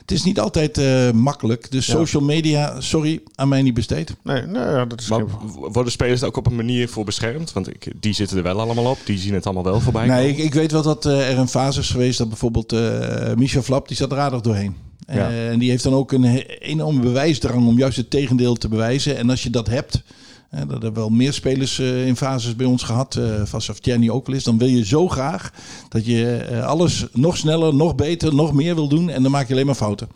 het 0.00 0.10
is 0.10 0.22
niet 0.24 0.40
altijd 0.40 0.78
eh, 0.78 1.10
makkelijk. 1.10 1.70
Dus 1.70 1.86
Ja. 1.86 1.92
social 1.92 2.22
media, 2.22 2.80
sorry, 2.80 3.20
aan 3.34 3.48
mij 3.48 3.62
niet 3.62 3.74
besteed. 3.74 4.14
Nee, 4.24 4.42
nou 4.46 4.70
ja, 4.76 4.84
dat 4.84 5.00
is 5.00 5.08
Maar 5.08 5.18
geen- 5.18 5.72
worden 5.72 5.92
spelers 5.92 6.20
er 6.20 6.26
ook 6.26 6.36
op 6.36 6.46
een 6.46 6.56
manier 6.56 6.88
voor 6.88 7.04
beschermd? 7.04 7.52
Want 7.52 7.68
ik, 7.68 7.92
die 8.00 8.12
zitten 8.12 8.36
er 8.36 8.42
wel 8.42 8.60
allemaal 8.60 8.90
op. 8.90 8.98
Die 9.04 9.18
zien 9.18 9.34
het 9.34 9.44
allemaal 9.44 9.64
wel 9.64 9.80
voorbij 9.80 10.06
Nee, 10.06 10.16
komen. 10.28 10.30
ik, 10.38 10.44
ik 10.44 10.54
weet 10.54 10.72
wel 10.72 10.82
dat 10.82 11.04
er 11.04 11.38
een 11.38 11.48
fase 11.48 11.80
is 11.80 11.90
geweest 11.90 12.18
dat 12.18 12.28
bijvoorbeeld 12.28 12.72
eh 12.72 13.34
Michel 13.36 13.62
Flap, 13.62 13.88
die 13.88 13.96
zat 13.96 14.12
er 14.12 14.18
aardig 14.18 14.40
doorheen. 14.40 14.74
Ja. 15.06 15.30
En 15.30 15.58
die 15.58 15.70
heeft 15.70 15.82
dan 15.84 15.94
ook 15.94 16.12
een 16.12 16.24
enorme 16.58 17.00
bewijsdrang 17.00 17.66
om 17.66 17.78
juist 17.78 17.96
het 17.96 18.10
tegendeel 18.10 18.54
te 18.54 18.68
bewijzen. 18.68 19.16
En 19.16 19.30
als 19.30 19.42
je 19.42 19.50
dat 19.50 19.66
hebt, 19.66 20.02
dat 20.52 20.82
hebben 20.82 20.94
wel 20.94 21.08
meer 21.08 21.32
spelers 21.32 21.78
eh, 21.78 22.06
in 22.06 22.16
fases 22.16 22.56
bij 22.56 22.66
ons 22.66 22.82
gehad, 22.82 23.16
eh 23.16 23.54
of 23.54 23.78
Jenny 23.80 24.08
ook 24.08 24.26
wel 24.26 24.36
is, 24.36 24.44
dan 24.44 24.58
wil 24.58 24.68
je 24.68 24.84
zo 24.84 25.08
graag 25.08 25.52
dat 25.88 26.06
je 26.06 26.36
eh, 26.36 26.66
alles 26.66 27.06
nog 27.12 27.36
sneller, 27.36 27.74
nog 27.74 27.94
beter, 27.94 28.34
nog 28.34 28.52
meer 28.52 28.74
wil 28.74 28.88
doen. 28.88 29.10
En 29.10 29.22
dan 29.22 29.30
maak 29.30 29.46
je 29.46 29.52
alleen 29.52 29.66
maar 29.66 29.74
fouten. 29.74 30.08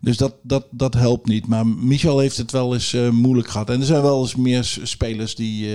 Dus 0.00 0.16
dat, 0.16 0.34
dat, 0.42 0.66
dat 0.70 0.94
helpt 0.94 1.28
niet. 1.28 1.46
Maar 1.46 1.66
Michel 1.66 2.18
heeft 2.18 2.36
het 2.36 2.50
wel 2.50 2.74
eens 2.74 2.96
moeilijk 3.10 3.48
gehad. 3.48 3.70
En 3.70 3.80
er 3.80 3.86
zijn 3.86 4.02
wel 4.02 4.20
eens 4.20 4.34
meer 4.34 4.78
spelers 4.82 5.34
die, 5.34 5.68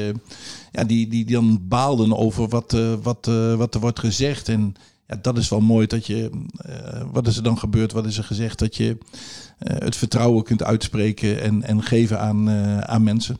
ja, 0.72 0.84
die, 0.84 1.08
die, 1.08 1.26
dan 1.26 1.60
baalden 1.68 2.18
over 2.18 2.48
wat, 2.48 2.78
wat, 3.02 3.32
wat 3.58 3.74
er 3.74 3.80
wordt 3.80 4.00
gezegd. 4.00 4.50
En 4.50 4.74
ja, 5.08 5.20
dat 5.22 5.38
is 5.38 5.50
wel 5.50 5.60
mooi 5.60 5.88
dat 5.88 6.06
je, 6.06 6.30
wat 7.12 7.28
is 7.28 7.38
er 7.38 7.44
dan 7.44 7.58
gebeurd, 7.58 7.92
wat 7.92 8.06
is 8.06 8.18
er 8.18 8.24
gezegd, 8.24 8.60
dat 8.60 8.76
je 8.76 8.98
het 9.58 9.96
vertrouwen 9.96 10.44
kunt 10.44 10.64
uitspreken 10.64 11.42
en, 11.42 11.64
en 11.64 11.84
geven 11.84 12.20
aan, 12.20 12.50
aan 12.90 13.04
mensen. 13.04 13.38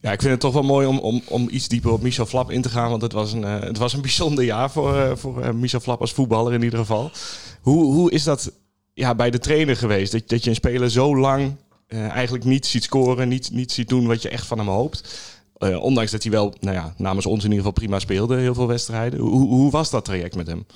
Ja, 0.00 0.12
ik 0.12 0.20
vind 0.20 0.32
het 0.32 0.40
toch 0.40 0.52
wel 0.52 0.62
mooi 0.62 0.86
om, 0.86 0.98
om, 0.98 1.22
om 1.28 1.48
iets 1.50 1.68
dieper 1.68 1.92
op 1.92 2.02
Michel 2.02 2.26
Flap 2.26 2.50
in 2.50 2.62
te 2.62 2.68
gaan. 2.68 2.90
Want 2.90 3.02
het 3.02 3.12
was 3.12 3.32
een, 3.32 3.44
eh, 3.44 3.60
het 3.60 3.78
was 3.78 3.92
een 3.92 4.00
bijzonder 4.08 4.44
jaar 4.44 4.70
voor, 4.70 4.96
eh, 4.96 5.16
voor 5.16 5.40
eh, 5.40 5.52
Michel 5.52 5.80
Flap 5.80 6.00
als 6.00 6.12
voetballer 6.12 6.52
in 6.52 6.62
ieder 6.62 6.78
geval. 6.78 7.10
Hoe, 7.60 7.84
hoe 7.84 8.10
is 8.10 8.24
dat 8.24 8.52
ja, 8.94 9.14
bij 9.14 9.30
de 9.30 9.38
trainer 9.38 9.76
geweest? 9.76 10.12
Dat, 10.12 10.28
dat 10.28 10.44
je 10.44 10.50
een 10.50 10.56
speler 10.56 10.90
zo 10.90 11.16
lang 11.16 11.56
eigenlijk 11.88 12.44
niet 12.44 12.66
ziet 12.66 12.84
scoren, 12.84 13.28
niet, 13.28 13.50
niet 13.50 13.72
ziet 13.72 13.88
doen 13.88 14.06
wat 14.06 14.22
je 14.22 14.28
echt 14.28 14.46
van 14.46 14.58
hem 14.58 14.68
hoopt. 14.68 15.18
Ondanks 15.58 16.10
dat 16.10 16.22
hij 16.22 16.32
wel 16.32 16.54
nou 16.60 16.76
ja, 16.76 16.94
namens 16.96 17.26
ons 17.26 17.38
in 17.44 17.50
ieder 17.50 17.58
geval 17.58 17.72
prima 17.72 17.98
speelde, 17.98 18.36
heel 18.36 18.54
veel 18.54 18.66
wedstrijden. 18.66 19.20
Hoe, 19.20 19.48
hoe 19.48 19.70
was 19.70 19.90
dat 19.90 20.04
traject 20.04 20.36
met 20.36 20.46
hem? 20.46 20.66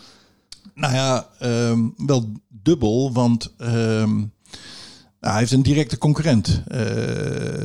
Nou 0.74 0.94
ja, 0.94 1.28
ehm, 1.38 1.80
wel 1.96 2.32
dubbel, 2.48 3.12
want 3.12 3.54
ehm, 3.58 4.20
nou, 5.22 5.34
hij 5.34 5.42
heeft 5.42 5.52
een 5.52 5.62
directe 5.62 5.98
concurrent. 5.98 6.62
Eh, 6.66 6.82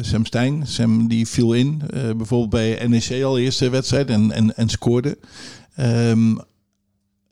Sam 0.02 0.26
Stein, 0.26 0.68
Sam 0.68 1.08
die 1.08 1.28
viel 1.28 1.54
in, 1.54 1.82
eh, 1.90 2.12
bijvoorbeeld 2.16 2.50
bij 2.50 2.88
NEC 2.88 3.24
al 3.24 3.38
eerste 3.38 3.70
wedstrijd 3.70 4.10
en, 4.10 4.32
en, 4.32 4.56
en 4.56 4.70
scoorde. 4.70 5.18
Ehm, 5.76 6.36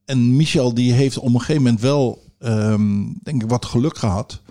en 0.06 0.36
Michel 0.36 0.74
die 0.74 0.94
heeft 0.94 1.18
op 1.18 1.34
een 1.34 1.40
gegeven 1.40 1.62
moment 1.62 1.82
wel, 1.82 2.24
ehm, 2.40 3.04
denk 3.24 3.44
ik, 3.44 3.50
wat 3.50 3.66
geluk 3.66 3.98
gehad 3.98 4.42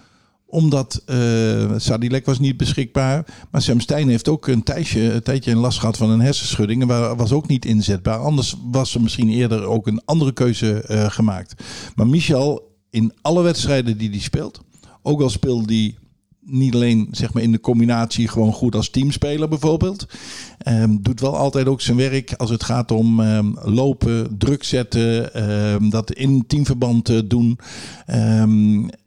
omdat 0.47 1.03
uh, 1.07 1.73
Sadilek 1.77 2.27
was 2.27 2.39
niet 2.39 2.57
beschikbaar. 2.57 3.25
Maar 3.51 3.63
Sam 3.63 3.81
Stein 3.81 4.09
heeft 4.09 4.29
ook 4.29 4.47
een 4.47 4.63
tijdje, 4.63 5.13
een 5.13 5.23
tijdje 5.23 5.51
een 5.51 5.59
last 5.59 5.79
gehad 5.79 5.97
van 5.97 6.11
een 6.11 6.21
hersenschudding. 6.21 6.83
En 6.83 7.17
was 7.17 7.33
ook 7.33 7.49
niet 7.49 7.65
inzetbaar. 7.65 8.19
Anders 8.19 8.57
was 8.71 8.95
er 8.95 9.01
misschien 9.01 9.29
eerder 9.29 9.65
ook 9.65 9.87
een 9.87 10.03
andere 10.05 10.33
keuze 10.33 10.85
uh, 10.91 11.11
gemaakt. 11.11 11.63
Maar 11.95 12.07
Michel, 12.07 12.77
in 12.91 13.13
alle 13.23 13.43
wedstrijden 13.43 13.99
die 13.99 14.11
hij 14.11 14.21
speelt. 14.21 14.61
Ook 15.07 15.21
al 15.21 15.31
speelt 15.31 15.69
hij 15.69 15.95
niet 16.41 16.75
alleen 16.75 17.09
zeg 17.11 17.33
maar, 17.33 17.43
in 17.43 17.53
de 17.53 17.61
combinatie 17.61 18.29
gewoon 18.29 18.53
goed 18.53 18.75
als 18.75 18.91
teamspeler 18.91 19.49
bijvoorbeeld. 19.49 20.07
Um, 20.69 21.03
doet 21.03 21.21
wel 21.21 21.37
altijd 21.37 21.67
ook 21.67 21.81
zijn 21.81 21.97
werk 21.97 22.33
als 22.33 22.51
het 22.51 22.65
gaat 22.65 22.91
om 22.91 23.21
um, 23.21 23.57
lopen, 23.63 24.39
druk 24.39 24.65
zetten, 24.65 25.43
um, 25.73 25.91
dat 25.91 26.13
in 26.13 26.47
teamverband 26.47 27.09
uh, 27.09 27.21
doen. 27.25 27.59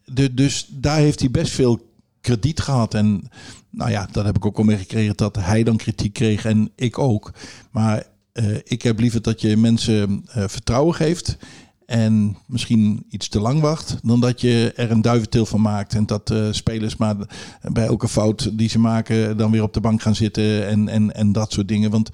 De, 0.06 0.34
dus 0.34 0.68
daar 0.72 0.98
heeft 0.98 1.20
hij 1.20 1.32
best 1.32 1.52
veel 1.52 1.80
krediet 2.22 2.60
gehad. 2.60 2.94
En 2.94 3.30
nou 3.70 3.92
ja, 3.92 4.08
dat 4.12 4.26
heb 4.26 4.36
ik 4.36 4.46
ook 4.46 4.58
al 4.58 4.64
meegekregen 4.64 5.16
dat 5.16 5.36
hij 5.36 5.64
dan 5.64 5.78
kritiek 5.78 6.14
kreeg 6.14 6.46
en 6.46 6.72
ik 6.76 7.00
ook. 7.00 7.34
Maar 7.72 8.04
uh, 8.34 8.58
ik 8.64 8.82
heb 8.82 9.00
liever 9.00 9.22
dat 9.22 9.42
je 9.42 9.58
mensen 9.58 10.26
uh, 10.38 10.44
vertrouwen 10.48 10.96
geeft. 10.96 11.38
En 11.88 12.38
misschien 12.46 13.06
iets 13.10 13.28
te 13.28 13.40
lang 13.40 13.62
wacht. 13.62 13.98
Dan 14.04 14.20
dat 14.20 14.42
je 14.42 14.74
er 14.76 14.92
een 14.92 15.02
duiventil 15.02 15.46
van 15.46 15.62
maakt. 15.62 15.94
En 15.94 16.06
dat 16.06 16.32
uh, 16.32 16.48
spelers 16.52 16.96
maar 16.96 17.16
bij 17.62 17.86
elke 17.86 18.08
fout 18.08 18.58
die 18.58 18.70
ze 18.70 18.80
maken. 18.80 19.38
dan 19.38 19.52
weer 19.52 19.64
op 19.64 19.74
de 19.74 19.82
bank 19.82 20.02
gaan 20.02 20.16
zitten. 20.16 20.68
En, 20.68 20.88
en, 20.88 21.16
en 21.16 21.32
dat 21.32 21.52
soort 21.52 21.68
dingen. 21.68 21.92
Want 21.92 22.10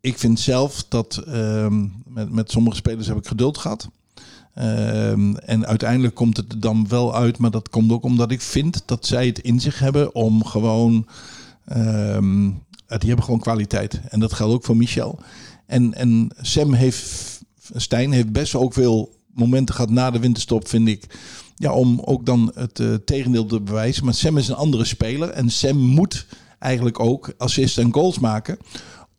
ik 0.00 0.18
vind 0.18 0.40
zelf 0.40 0.84
dat. 0.88 1.16
ehm 1.16 1.84
met, 2.14 2.32
met 2.32 2.50
sommige 2.50 2.76
spelers 2.76 3.06
heb 3.06 3.16
ik 3.16 3.26
geduld 3.26 3.58
gehad. 3.58 3.88
Um, 4.58 5.36
en 5.36 5.66
uiteindelijk 5.66 6.14
komt 6.14 6.36
het 6.36 6.54
dan 6.62 6.88
wel 6.88 7.14
uit, 7.14 7.38
maar 7.38 7.50
dat 7.50 7.68
komt 7.68 7.92
ook 7.92 8.04
omdat 8.04 8.30
ik 8.30 8.40
vind 8.40 8.82
dat 8.86 9.06
zij 9.06 9.26
het 9.26 9.38
in 9.38 9.60
zich 9.60 9.78
hebben 9.78 10.14
om 10.14 10.44
gewoon. 10.44 11.06
Um, 11.76 12.64
die 12.86 13.08
hebben 13.08 13.24
gewoon 13.24 13.40
kwaliteit. 13.40 14.00
En 14.08 14.20
dat 14.20 14.32
geldt 14.32 14.54
ook 14.54 14.64
voor 14.64 14.76
Michel. 14.76 15.18
En, 15.66 15.94
en 15.94 16.30
Sam 16.40 16.72
heeft. 16.72 17.40
Stijn 17.74 18.12
heeft 18.12 18.32
best 18.32 18.54
ook 18.54 18.72
veel 18.72 19.14
momenten 19.34 19.74
gehad 19.74 19.90
na 19.90 20.10
de 20.10 20.18
winterstop, 20.18 20.68
vind 20.68 20.88
ik. 20.88 21.18
Ja, 21.56 21.72
om 21.72 22.00
ook 22.00 22.26
dan 22.26 22.52
het 22.54 22.78
uh, 22.78 22.94
tegendeel 22.94 23.46
te 23.46 23.60
bewijzen. 23.60 24.04
Maar 24.04 24.14
Sam 24.14 24.38
is 24.38 24.48
een 24.48 24.54
andere 24.54 24.84
speler. 24.84 25.28
En 25.28 25.50
Sam 25.50 25.76
moet 25.76 26.26
eigenlijk 26.58 27.00
ook 27.00 27.32
assist 27.38 27.78
en 27.78 27.92
goals 27.92 28.18
maken. 28.18 28.58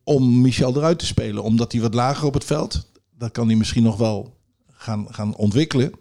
Om 0.04 0.42
Michel 0.42 0.76
eruit 0.76 1.00
te 1.00 1.06
spelen. 1.06 1.44
Omdat 1.44 1.72
hij 1.72 1.82
wat 1.82 1.94
lager 1.94 2.28
op 2.28 2.34
het 2.34 2.44
veld. 2.44 2.88
Dat 3.18 3.32
kan 3.32 3.48
hij 3.48 3.56
misschien 3.56 3.84
nog 3.84 3.98
wel 3.98 4.38
gaan, 4.72 5.08
gaan 5.10 5.36
ontwikkelen. 5.36 5.92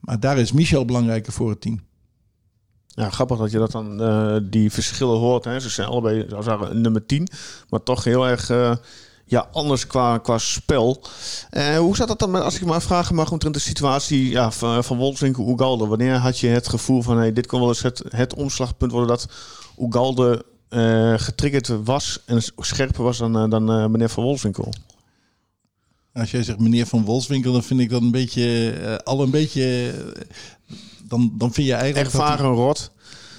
Maar 0.00 0.20
daar 0.20 0.38
is 0.38 0.52
Michel 0.52 0.84
belangrijker 0.84 1.32
voor 1.32 1.50
het 1.50 1.60
team. 1.60 1.80
Ja, 2.86 3.10
grappig 3.10 3.38
dat 3.38 3.50
je 3.50 3.58
dat 3.58 3.70
dan 3.70 4.02
uh, 4.02 4.36
die 4.50 4.70
verschillen 4.70 5.18
hoort. 5.18 5.44
Hè. 5.44 5.60
Ze 5.60 5.68
zijn 5.68 5.88
allebei 5.88 6.26
zou 6.40 6.74
nummer 6.74 7.06
10, 7.06 7.28
maar 7.68 7.82
toch 7.82 8.04
heel 8.04 8.26
erg 8.26 8.50
uh, 8.50 8.76
ja, 9.30 9.48
anders 9.52 9.86
qua, 9.86 10.18
qua 10.18 10.38
spel. 10.38 11.02
Uh, 11.50 11.78
hoe 11.78 11.96
zat 11.96 12.08
dat 12.08 12.18
dan 12.18 12.30
met, 12.30 12.42
als 12.42 12.54
ik 12.54 12.64
maar 12.64 12.82
vragen 12.82 13.14
mag, 13.14 13.32
omtrent 13.32 13.54
de 13.54 13.60
situatie 13.60 14.30
ja, 14.30 14.50
van, 14.50 14.84
van 14.84 14.96
Wolfswinkel 14.96 15.48
Oegalde? 15.48 15.86
Wanneer 15.86 16.14
had 16.14 16.38
je 16.38 16.48
het 16.48 16.68
gevoel 16.68 17.02
van 17.02 17.16
hey, 17.16 17.32
dit 17.32 17.46
kon 17.46 17.60
wel 17.60 17.68
eens 17.68 17.82
het, 17.82 18.02
het 18.08 18.34
omslagpunt 18.34 18.92
worden 18.92 19.08
dat 19.08 19.28
Oegalde 19.78 20.44
getriggerd 21.16 21.68
was 21.84 22.22
en 22.26 22.42
scherper 22.56 23.02
was 23.02 23.18
dan, 23.18 23.50
dan 23.50 23.90
meneer 23.90 24.08
Van 24.08 24.24
Wolfswinkel? 24.24 24.72
Als 26.12 26.30
jij 26.30 26.42
zegt 26.42 26.58
meneer 26.58 26.86
Van 26.86 27.04
Wolfswinkel, 27.04 27.52
dan 27.52 27.62
vind 27.62 27.80
ik 27.80 27.90
dat 27.90 28.02
een 28.02 28.10
beetje, 28.10 28.74
uh, 28.80 28.96
al 28.96 29.22
een 29.22 29.30
beetje, 29.30 29.92
uh, 29.94 30.22
dan, 31.08 31.32
dan 31.38 31.52
vind 31.52 31.66
je 31.66 31.74
eigenlijk... 31.74 32.12
Ervaren 32.12 32.52
rot. 32.52 32.90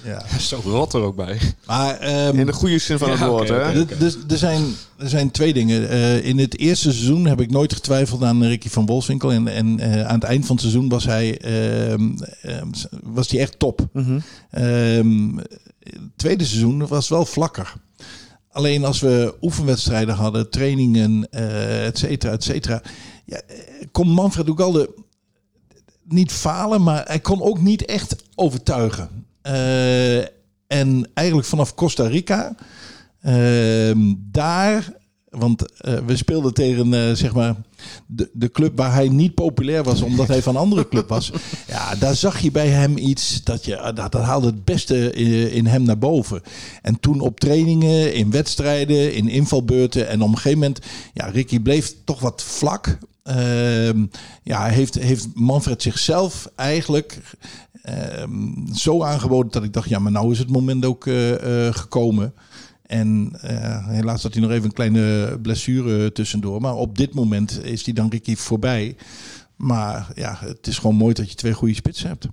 Ja. 0.04 0.22
Zo 0.38 0.60
rot 0.64 0.92
er 0.92 1.00
ook 1.00 1.16
bij. 1.16 1.38
Maar, 1.66 2.26
um, 2.28 2.38
in 2.38 2.46
de 2.46 2.52
goede 2.52 2.78
zin 2.78 2.98
van 2.98 3.08
ja, 3.08 3.16
het 3.16 3.28
woord, 3.28 3.50
okay, 3.50 3.72
hè? 3.72 3.80
Okay. 3.80 3.98
Dus 3.98 4.16
er 4.28 4.38
zijn, 4.38 4.64
er 4.98 5.08
zijn 5.08 5.30
twee 5.30 5.52
dingen. 5.52 5.82
Uh, 5.82 6.24
in 6.24 6.38
het 6.38 6.58
eerste 6.58 6.92
seizoen 6.92 7.26
heb 7.26 7.40
ik 7.40 7.50
nooit 7.50 7.72
getwijfeld 7.72 8.22
aan 8.22 8.44
Ricky 8.44 8.68
van 8.68 8.86
Wolfswinkel. 8.86 9.32
En, 9.32 9.48
en 9.48 9.80
uh, 9.80 10.06
aan 10.06 10.14
het 10.14 10.24
eind 10.24 10.46
van 10.46 10.56
het 10.56 10.64
seizoen 10.64 10.88
was 10.88 11.04
hij, 11.04 11.44
uh, 11.90 11.94
was 13.02 13.30
hij 13.30 13.40
echt 13.40 13.58
top. 13.58 13.88
Mm 13.92 14.04
-hmm. 14.04 15.38
het 15.80 16.16
tweede 16.16 16.44
seizoen 16.44 16.86
was 16.86 17.08
wel 17.08 17.24
vlakker. 17.24 17.74
Alleen 18.50 18.84
als 18.84 19.00
we 19.00 19.34
oefenwedstrijden 19.40 20.14
hadden, 20.14 20.50
trainingen, 20.50 21.28
uh, 21.30 21.86
et 21.86 21.98
cetera, 21.98 22.32
et 22.32 22.44
cetera. 22.44 22.82
Ja, 23.24 23.40
kon 23.92 24.08
Manfred 24.08 24.48
Ugalde 24.48 24.94
niet 26.04 26.32
falen, 26.32 26.82
maar 26.82 27.04
hij 27.06 27.20
kon 27.20 27.42
ook 27.42 27.60
niet 27.60 27.84
echt 27.84 28.16
overtuigen. 28.34 29.26
Uh, 29.46 30.18
en 30.66 31.10
eigenlijk 31.14 31.48
vanaf 31.48 31.74
Costa 31.74 32.06
Rica, 32.06 32.54
uh, 33.22 33.92
daar 34.16 35.00
want 35.32 35.62
uh, 35.62 35.98
we 36.06 36.16
speelden 36.16 36.54
tegen 36.54 36.92
uh, 36.92 37.12
zeg 37.12 37.34
maar 37.34 37.56
de, 38.06 38.30
de 38.32 38.50
club 38.50 38.76
waar 38.76 38.92
hij 38.92 39.08
niet 39.08 39.34
populair 39.34 39.82
was, 39.82 40.02
omdat 40.02 40.28
hij 40.28 40.42
van 40.42 40.54
een 40.54 40.60
andere 40.60 40.88
club 40.88 41.08
was. 41.08 41.32
Ja, 41.66 41.94
daar 41.94 42.14
zag 42.14 42.38
je 42.38 42.50
bij 42.50 42.68
hem 42.68 42.96
iets 42.96 43.44
dat 43.44 43.64
je 43.64 43.92
dat, 43.94 44.12
dat 44.12 44.22
haalde 44.22 44.46
het 44.46 44.64
beste 44.64 45.12
in, 45.12 45.50
in, 45.50 45.66
hem 45.66 45.82
naar 45.82 45.98
boven. 45.98 46.42
En 46.82 47.00
toen 47.00 47.20
op 47.20 47.40
trainingen, 47.40 48.14
in 48.14 48.30
wedstrijden, 48.30 49.14
in 49.14 49.28
invalbeurten 49.28 50.08
en 50.08 50.22
op 50.22 50.28
een 50.28 50.36
gegeven 50.36 50.58
moment, 50.58 50.78
ja, 51.12 51.26
Ricky 51.26 51.60
bleef 51.60 51.94
toch 52.04 52.20
wat 52.20 52.42
vlak. 52.42 52.98
Uh, 53.36 53.88
ja, 54.42 54.66
heeft, 54.66 54.94
heeft 54.94 55.28
Manfred 55.34 55.82
zichzelf 55.82 56.48
eigenlijk 56.56 57.20
zo 58.74 59.02
aangeboden 59.02 59.52
dat 59.52 59.62
ik 59.62 59.72
dacht, 59.72 59.88
ja, 59.88 59.98
maar 59.98 60.12
nou 60.12 60.32
is 60.32 60.38
het 60.38 60.50
moment 60.50 60.84
ook 60.84 61.06
eh, 61.06 61.72
gekomen. 61.72 62.34
En 62.82 63.32
uh, 63.44 63.88
helaas 63.88 64.22
had 64.22 64.32
hij 64.32 64.42
nog 64.42 64.50
even 64.50 64.64
een 64.64 64.72
kleine 64.72 65.38
blessure 65.42 66.12
tussendoor. 66.12 66.60
Maar 66.60 66.74
op 66.74 66.98
dit 66.98 67.14
moment 67.14 67.64
is 67.64 67.84
die 67.84 67.94
dan 67.94 68.10
Ricky 68.10 68.36
voorbij. 68.36 68.96
Maar 69.56 70.10
ja, 70.14 70.36
het 70.40 70.66
is 70.66 70.78
gewoon 70.78 70.96
mooi 70.96 71.14
dat 71.14 71.30
je 71.30 71.34
twee 71.34 71.52
goede 71.52 71.74
spitsen 71.74 72.08
hebt. 72.08 72.28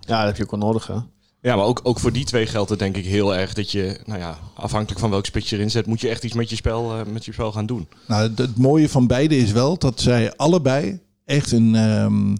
Ja, 0.00 0.18
dat 0.18 0.26
heb 0.26 0.36
je 0.36 0.42
ook 0.42 0.50
wel 0.50 0.60
nodig, 0.60 0.86
hè? 0.86 0.94
Ja, 1.40 1.56
maar 1.56 1.64
ook, 1.64 1.80
ook 1.82 1.98
voor 1.98 2.12
die 2.12 2.24
twee 2.24 2.46
geldt 2.46 2.70
het 2.70 2.78
denk 2.78 2.96
ik 2.96 3.04
heel 3.04 3.36
erg 3.36 3.54
dat 3.54 3.70
je, 3.70 4.00
nou 4.04 4.18
ja, 4.18 4.38
afhankelijk 4.54 5.00
van 5.00 5.10
welk 5.10 5.26
spits 5.26 5.50
je 5.50 5.56
erin 5.56 5.70
zet, 5.70 5.86
moet 5.86 6.00
je 6.00 6.08
echt 6.08 6.24
iets 6.24 6.34
met 6.34 6.50
je 6.50 6.56
spel, 6.56 6.98
uh, 6.98 7.06
met 7.12 7.24
je 7.24 7.32
spel 7.32 7.52
gaan 7.52 7.66
doen. 7.66 7.88
Nou, 8.08 8.22
het, 8.22 8.38
het 8.38 8.56
mooie 8.56 8.88
van 8.88 9.06
beide 9.06 9.36
is 9.36 9.52
wel 9.52 9.78
dat 9.78 10.00
zij 10.00 10.36
allebei 10.36 11.00
echt 11.24 11.52
een, 11.52 11.74
um, 11.74 12.30
uh, 12.30 12.36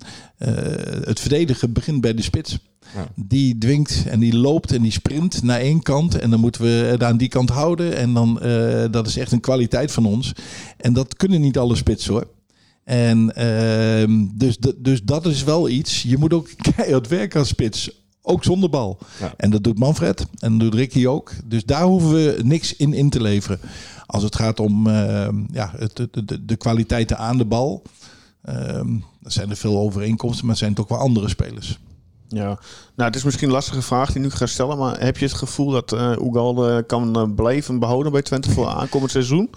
het 1.04 1.20
verdedigen 1.20 1.72
begint 1.72 2.00
bij 2.00 2.14
de 2.14 2.22
spits. 2.22 2.58
Ja. 2.94 3.08
Die 3.14 3.58
dwingt 3.58 4.04
en 4.06 4.20
die 4.20 4.37
loopt 4.37 4.72
en 4.72 4.82
die 4.82 4.92
sprint 4.92 5.42
naar 5.42 5.61
één 5.61 5.82
kant. 5.82 6.18
En 6.18 6.30
dan 6.30 6.40
moeten 6.40 6.62
we 6.62 6.68
het 6.68 7.02
aan 7.02 7.16
die 7.16 7.28
kant 7.28 7.50
houden. 7.50 7.96
En 7.96 8.14
dan, 8.14 8.38
uh, 8.42 8.84
dat 8.90 9.06
is 9.06 9.16
echt 9.16 9.32
een 9.32 9.40
kwaliteit 9.40 9.92
van 9.92 10.06
ons. 10.06 10.32
En 10.76 10.92
dat 10.92 11.16
kunnen 11.16 11.40
niet 11.40 11.58
alle 11.58 11.76
spitsen 11.76 12.12
hoor. 12.12 12.26
En 12.84 13.32
uh, 13.38 14.26
dus, 14.34 14.58
dus 14.76 15.02
dat 15.02 15.26
is 15.26 15.44
wel 15.44 15.68
iets. 15.68 16.02
Je 16.02 16.18
moet 16.18 16.32
ook 16.32 16.49
keihard 16.75 17.08
werken 17.08 17.38
als 17.38 17.49
spits. 17.49 18.00
Ook 18.22 18.44
zonder 18.44 18.70
bal. 18.70 18.99
Ja. 19.20 19.34
En 19.37 19.50
dat 19.50 19.64
doet 19.64 19.78
Manfred. 19.78 20.26
En 20.38 20.58
dat 20.58 20.61
doet 20.61 20.75
Ricky 20.75 21.06
ook. 21.06 21.32
Dus 21.44 21.64
daar 21.64 21.84
hoeven 21.84 22.12
we 22.12 22.40
niks 22.42 22.76
in 22.76 22.92
in 22.92 23.11
te 23.11 23.20
leveren. 23.20 23.61
Als 24.06 24.22
het 24.22 24.37
gaat 24.37 24.61
om 24.61 24.87
uh, 24.87 25.28
ja, 25.52 25.72
het, 25.76 25.96
de, 25.96 26.25
de, 26.25 26.44
de 26.44 26.56
kwaliteiten 26.56 27.18
aan 27.18 27.38
de 27.38 27.44
bal. 27.44 27.82
Um, 28.49 29.04
er 29.25 29.33
zijn 29.33 29.50
er 29.50 29.57
veel 29.57 29.79
overeenkomsten, 29.79 30.45
maar 30.45 30.55
er 30.55 30.61
zijn 30.61 30.75
toch 30.75 30.88
wel 30.88 30.99
andere 30.99 31.29
spelers. 31.29 31.79
Ja, 32.29 32.59
nou 32.95 33.09
het 33.09 33.17
is 33.17 33.23
misschien 33.23 33.47
een 33.47 33.55
lastige 33.55 33.83
vraag 33.83 34.12
die 34.12 34.23
nu 34.23 34.31
ga 34.31 34.47
stellen, 34.47 34.79
maar 34.79 35.00
heb 35.00 35.19
je 35.19 35.25
het 35.25 35.35
gevoel 35.35 35.71
dat 35.71 35.93
uh, 35.93 36.11
Ugalde 36.11 36.85
kan 36.87 37.19
uh, 37.19 37.35
blijven 37.35 37.79
behouden 37.79 38.12
bij 38.12 38.23
Twente 38.23 38.50
voor 38.50 38.67
aankomend 38.67 39.11
seizoen? 39.11 39.50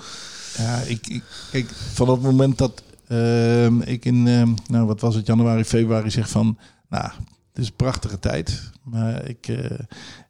Ja, 0.58 0.78
ik, 0.78 1.08
ik 1.08 1.24
kijk, 1.52 1.70
vanaf 1.94 2.16
het 2.16 2.24
moment 2.24 2.58
dat 2.58 2.84
uh, 3.08 3.66
ik 3.66 4.06
in, 4.06 4.24
nou 4.68 4.86
wat 4.86 5.02
was 5.02 5.16
het, 5.16 5.28
januari, 5.28 5.64
februari 5.64 6.12
zeg 6.12 6.30
van, 6.30 6.58
nou, 6.90 7.04
het 7.04 7.64
is 7.64 7.68
een 7.68 7.76
prachtige 7.76 8.20
tijd, 8.20 8.72
maar 8.84 9.26
ik, 9.26 9.48
uh, 9.48 9.70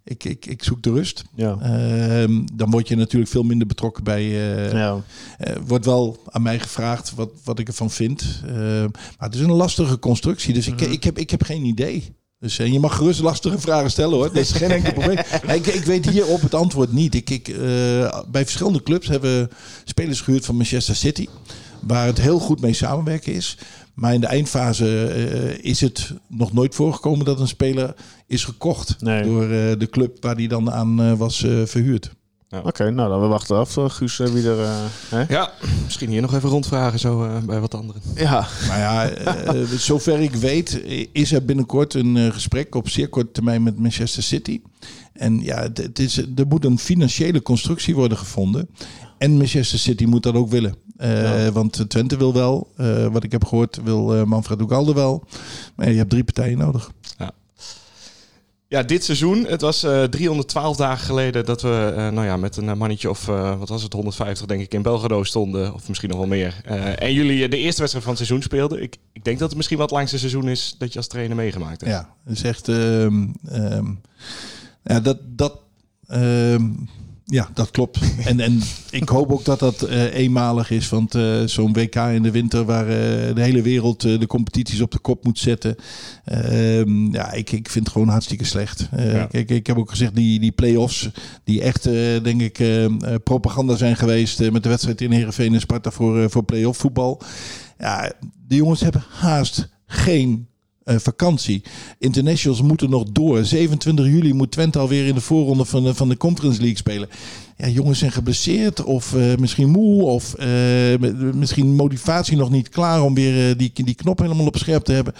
ik, 0.05 0.23
ik, 0.23 0.45
ik 0.45 0.63
zoek 0.63 0.83
de 0.83 0.91
rust. 0.91 1.23
Ja. 1.35 1.57
Uh, 1.61 2.39
dan 2.53 2.71
word 2.71 2.87
je 2.87 2.95
natuurlijk 2.95 3.31
veel 3.31 3.43
minder 3.43 3.67
betrokken 3.67 4.03
bij. 4.03 4.23
Uh, 4.23 4.71
ja. 4.71 5.01
wordt 5.65 5.85
wel 5.85 6.17
aan 6.25 6.41
mij 6.41 6.59
gevraagd 6.59 7.15
wat, 7.15 7.29
wat 7.43 7.59
ik 7.59 7.67
ervan 7.67 7.91
vind. 7.91 8.41
Ehm, 8.45 8.81
maar 8.91 9.29
het 9.29 9.33
is 9.33 9.39
een 9.39 9.51
lastige 9.51 9.99
constructie, 9.99 10.53
dus 10.53 10.67
ik, 10.67 10.81
ik, 10.81 11.03
heb, 11.03 11.17
ik 11.17 11.29
heb 11.29 11.43
geen 11.43 11.65
idee. 11.65 12.15
Dus 12.39 12.59
uh, 12.59 12.67
je 12.67 12.79
mag 12.79 12.95
gerust 12.95 13.19
lastige 13.19 13.59
vragen 13.59 13.91
stellen 13.91 14.13
hoor. 14.13 14.25
Dat 14.25 14.35
is 14.35 14.51
geen 14.51 14.71
enkel 14.71 14.93
probleem. 14.93 15.17
ik, 15.59 15.65
ik, 15.65 15.83
weet 15.83 16.09
hier 16.09 16.25
op 16.25 16.41
het 16.41 16.53
antwoord 16.53 16.91
niet. 16.91 17.15
Ik, 17.15 17.29
ik, 17.29 17.55
bij 18.31 18.43
verschillende 18.43 18.83
clubs 18.83 19.07
hebben 19.07 19.39
we 19.41 19.49
spelers 19.83 20.21
gehuurd 20.21 20.45
van 20.45 20.55
Manchester 20.55 20.95
City. 20.95 21.27
Waar 21.81 22.05
het 22.05 22.21
heel 22.21 22.39
goed 22.39 22.61
mee 22.61 22.73
samenwerken 22.73 23.33
is. 23.33 23.57
Maar 23.95 24.13
in 24.13 24.21
de 24.21 24.27
eindfase 24.27 24.85
uh, 24.85 25.57
is 25.71 25.81
het 25.81 26.13
nog 26.27 26.53
nooit 26.53 26.75
voorgekomen 26.75 27.25
dat 27.25 27.39
een 27.39 27.47
speler 27.47 27.93
is 28.27 28.43
gekocht. 28.43 28.95
Nee. 29.01 29.23
Door 29.23 29.47
de 29.77 29.87
club 29.91 30.17
waar 30.21 30.35
die 30.35 30.47
dan 30.47 30.71
aan 30.71 31.17
was 31.17 31.37
verhuurd. 31.65 32.11
Ja. 32.49 32.61
Oké, 32.63 32.91
nou 32.91 33.09
dan 33.09 33.21
we 33.21 33.27
wachten 33.27 33.57
af, 33.57 33.77
eh, 33.77 33.89
Guus, 33.89 34.19
eh, 34.19 34.27
wie 34.27 34.49
er... 34.49 34.59
eh, 34.63 34.75
hè? 35.09 35.23
Ja, 35.33 35.51
misschien 35.83 36.09
hier 36.09 36.21
nog 36.21 36.33
even 36.33 36.49
rondvragen 36.49 36.99
zo 36.99 37.23
eh, 37.23 37.37
bij 37.37 37.59
wat 37.59 37.73
anderen. 37.75 38.01
Ja, 38.15 38.47
Maar 38.67 38.79
ja, 38.79 39.09
eh, 39.09 39.61
zover 39.77 40.19
ik 40.21 40.35
weet 40.35 40.81
is 41.11 41.31
er 41.31 41.45
binnenkort 41.45 41.93
een 41.93 42.17
eh, 42.17 42.31
gesprek 42.31 42.75
op 42.75 42.89
zeer 42.89 43.09
korte 43.09 43.31
termijn 43.31 43.63
met 43.63 43.79
Manchester 43.79 44.23
City. 44.23 44.61
En 45.13 45.41
ja, 45.43 45.61
het, 45.61 45.77
het 45.77 45.99
is, 45.99 46.17
er 46.17 46.47
moet 46.47 46.65
een 46.65 46.79
financiële 46.79 47.41
constructie 47.41 47.95
worden 47.95 48.17
gevonden. 48.17 48.69
En 49.25 49.37
Manchester 49.37 49.79
City 49.79 50.05
moet 50.05 50.23
dat 50.23 50.35
ook 50.35 50.49
willen. 50.49 50.75
Eh, 50.97 51.47
Want 51.47 51.89
Twente 51.89 52.17
wil 52.17 52.33
wel, 52.33 52.71
eh, 52.77 53.07
wat 53.07 53.23
ik 53.23 53.31
heb 53.31 53.45
gehoord, 53.45 53.79
wil 53.83 54.15
eh, 54.15 54.23
Manfred 54.23 54.61
Ugalde 54.61 54.93
wel. 54.93 55.23
Maar 55.75 55.89
je 55.89 55.97
hebt 55.97 56.09
drie 56.09 56.23
partijen 56.23 56.57
nodig. 56.57 56.91
Ja, 58.67 58.83
dit 58.83 59.03
seizoen. 59.03 59.45
Het 59.45 59.61
was 59.61 59.83
eh 59.83 60.03
312 60.03 60.77
dagen 60.77 61.05
geleden 61.05 61.45
dat 61.45 61.61
we 61.61 61.93
nou 62.13 62.25
ja, 62.25 62.37
met 62.37 62.57
een 62.57 62.77
mannetje 62.77 63.09
of 63.09 63.25
wat 63.59 63.69
was 63.69 63.83
het, 63.83 63.93
150 63.93 64.45
denk 64.45 64.61
ik 64.61 64.73
in 64.73 64.81
Belgrado 64.81 65.23
stonden. 65.23 65.73
Of 65.73 65.87
misschien 65.87 66.09
nog 66.09 66.17
wel 66.17 66.27
meer. 66.27 66.61
En 66.95 67.13
jullie 67.13 67.49
de 67.49 67.57
eerste 67.57 67.79
wedstrijd 67.79 68.05
van 68.05 68.15
het 68.15 68.25
seizoen 68.25 68.41
speelden. 68.41 68.81
Ik, 68.81 68.97
ik 69.13 69.23
denk 69.23 69.39
dat 69.39 69.47
het 69.47 69.57
misschien 69.57 69.77
wat 69.77 69.89
het 69.89 69.97
langste 69.97 70.17
seizoen 70.17 70.49
is 70.49 70.75
dat 70.77 70.91
je 70.91 70.97
als 70.97 71.07
trainer 71.07 71.35
meegemaakt 71.35 71.81
hebt. 71.81 71.93
Ja, 71.93 72.09
dat 72.25 72.35
is 72.35 72.43
echt. 72.43 72.67
ehm, 72.67 73.27
ehm, 73.47 73.85
ja, 74.83 74.99
dat. 74.99 75.17
dat 75.27 75.59
ehm, 76.07 76.63
ja, 77.25 77.49
dat 77.53 77.71
klopt. 77.71 77.99
En, 78.25 78.39
en 78.39 78.61
ik 78.89 79.09
hoop 79.09 79.31
ook 79.31 79.45
dat 79.45 79.59
dat 79.59 79.81
eh, 79.81 80.13
eenmalig 80.13 80.69
is. 80.69 80.89
Want 80.89 81.15
eh, 81.15 81.41
zo'n 81.45 81.73
WK 81.73 81.95
in 81.95 82.23
de 82.23 82.31
winter 82.31 82.65
waar 82.65 82.87
eh, 82.87 83.35
de 83.35 83.41
hele 83.41 83.61
wereld 83.61 84.01
de 84.01 84.27
competities 84.27 84.81
op 84.81 84.91
de 84.91 84.99
kop 84.99 85.23
moet 85.23 85.39
zetten. 85.39 85.75
ehm, 86.25 87.13
ja, 87.13 87.31
ik, 87.31 87.51
ik 87.51 87.69
vind 87.69 87.85
het 87.85 87.93
gewoon 87.93 88.07
hartstikke 88.09 88.45
slecht. 88.45 88.89
Ja. 88.97 89.25
Kijk, 89.25 89.49
ik 89.49 89.67
heb 89.67 89.77
ook 89.77 89.89
gezegd, 89.89 90.15
die, 90.15 90.39
die 90.39 90.51
play-offs, 90.51 91.09
die 91.43 91.61
echt, 91.61 91.83
denk 92.23 92.41
ik, 92.41 92.63
propaganda 93.23 93.75
zijn 93.75 93.95
geweest 93.95 94.51
met 94.51 94.63
de 94.63 94.69
wedstrijd 94.69 95.01
in 95.01 95.11
Heerenveen 95.11 95.53
en 95.53 95.59
Sparta 95.59 95.91
voor, 95.91 96.29
voor 96.29 96.43
play-off 96.43 96.79
voetbal. 96.79 97.21
Ja, 97.79 98.11
de 98.47 98.55
jongens 98.55 98.81
hebben 98.81 99.03
haast 99.09 99.69
geen 99.85 100.47
eh, 100.85 100.95
vakantie. 100.97 101.63
Internationals 101.99 102.61
moeten 102.61 102.89
nog 102.89 103.03
door. 103.11 103.45
27 103.45 104.05
juli 104.05 104.33
moet 104.33 104.51
Twente 104.51 104.79
alweer 104.79 105.05
in 105.05 105.13
de 105.15 105.21
voorronde 105.21 105.65
van 105.65 105.83
de, 105.83 105.93
van 105.95 106.09
de 106.09 106.17
Conference 106.17 106.59
League 106.59 106.77
spelen. 106.77 107.09
Ja, 107.57 107.67
jongens 107.67 107.99
zijn 107.99 108.11
geblesseerd 108.11 108.83
of 108.83 109.15
eh, 109.15 109.35
misschien 109.35 109.69
moe 109.69 110.03
of 110.03 110.33
eh, 110.33 110.47
misschien 111.33 111.75
motivatie 111.75 112.37
nog 112.37 112.49
niet 112.49 112.69
klaar 112.69 113.01
om 113.03 113.13
weer 113.13 113.57
die, 113.57 113.71
die 113.73 113.95
knop 113.95 114.19
helemaal 114.19 114.45
op 114.45 114.57
scherp 114.57 114.83
te 114.83 114.91
hebben. 114.91 115.13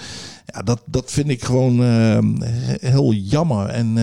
Ja, 0.46 0.62
dat, 0.62 0.82
dat 0.86 1.12
vind 1.12 1.30
ik 1.30 1.44
gewoon 1.44 1.80
he- 1.80 2.90
heel 2.90 3.14
jammer. 3.14 3.66
En 3.68 3.94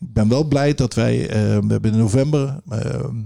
ik 0.00 0.12
ben 0.12 0.28
wel 0.28 0.44
blij 0.44 0.74
dat 0.74 0.94
wij, 0.94 1.28
eh, 1.28 1.38
we 1.38 1.66
hebben 1.68 1.92
in 1.92 1.98
november, 1.98 2.60
eh, 2.68 2.78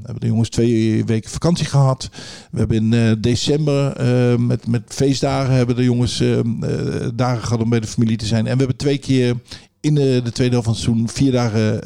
hebben 0.02 0.20
de 0.20 0.26
jongens 0.26 0.48
twee 0.48 1.04
weken 1.04 1.30
vakantie 1.30 1.66
gehad. 1.66 2.10
We 2.50 2.58
hebben 2.58 2.76
in 2.76 2.92
eh, 2.92 3.12
december 3.18 3.92
met, 4.40 4.66
met 4.66 4.82
feestdagen 4.86 5.54
hebben 5.54 5.76
de 5.76 5.84
jongens 5.84 6.22
dagen 7.14 7.42
gehad 7.42 7.62
om 7.62 7.70
bij 7.70 7.80
de 7.80 7.86
familie 7.86 8.16
te 8.16 8.26
zijn. 8.26 8.46
En 8.46 8.52
we 8.52 8.58
hebben 8.58 8.76
twee 8.76 8.98
keer 8.98 9.36
in 9.80 9.94
de, 9.94 10.20
de 10.24 10.32
tweede 10.32 10.52
helft 10.52 10.66
van 10.66 10.74
het 10.74 10.82
seizoen 10.82 11.08
vier 11.08 11.32
dagen 11.32 11.78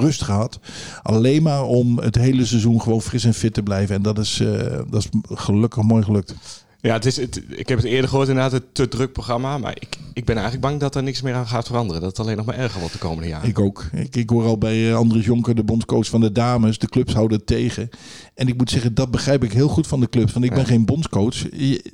rust 0.00 0.22
gehad. 0.22 0.60
Alleen 1.02 1.42
maar 1.42 1.62
om 1.62 1.98
het 1.98 2.14
hele 2.14 2.44
seizoen 2.44 2.82
gewoon 2.82 3.02
fris 3.02 3.24
en 3.24 3.34
fit 3.34 3.54
te 3.54 3.62
blijven. 3.62 3.94
En 3.94 4.02
dat 4.02 4.18
is, 4.18 4.42
dat 4.90 5.02
is 5.02 5.08
gelukkig 5.38 5.82
mooi 5.82 6.02
gelukt. 6.02 6.34
Ja, 6.80 6.92
het 6.92 7.04
is, 7.04 7.16
het, 7.16 7.42
ik 7.48 7.68
heb 7.68 7.78
het 7.78 7.86
eerder 7.86 8.08
gehoord, 8.08 8.28
inderdaad, 8.28 8.52
het 8.52 8.74
te 8.74 8.88
druk 8.88 9.12
programma. 9.12 9.58
Maar 9.58 9.72
ik, 9.80 9.96
ik 10.12 10.24
ben 10.24 10.34
eigenlijk 10.36 10.66
bang 10.66 10.80
dat 10.80 10.94
er 10.94 11.02
niks 11.02 11.22
meer 11.22 11.34
aan 11.34 11.46
gaat 11.46 11.66
veranderen. 11.66 12.00
Dat 12.02 12.10
het 12.10 12.20
alleen 12.20 12.36
nog 12.36 12.46
maar 12.46 12.58
erger 12.58 12.78
wordt 12.80 12.94
de 12.94 13.00
komende 13.00 13.28
jaren. 13.28 13.48
Ik 13.48 13.58
ook. 13.58 13.84
Ik, 13.92 14.16
ik 14.16 14.30
hoor 14.30 14.44
al 14.44 14.58
bij 14.58 14.88
eh, 14.90 14.96
Andries 14.96 15.24
Jonker, 15.24 15.54
de 15.54 15.64
bondscoach 15.64 16.06
van 16.06 16.20
de 16.20 16.32
dames. 16.32 16.78
De 16.78 16.88
clubs 16.88 17.12
houden 17.12 17.36
het 17.38 17.46
tegen. 17.46 17.88
En 18.34 18.48
ik 18.48 18.56
moet 18.56 18.70
zeggen, 18.70 18.94
dat 18.94 19.10
begrijp 19.10 19.44
ik 19.44 19.52
heel 19.52 19.68
goed 19.68 19.86
van 19.86 20.00
de 20.00 20.08
clubs. 20.08 20.32
Want 20.32 20.44
ik 20.44 20.54
ben 20.54 20.66
geen 20.66 20.84
bondscoach. 20.84 21.34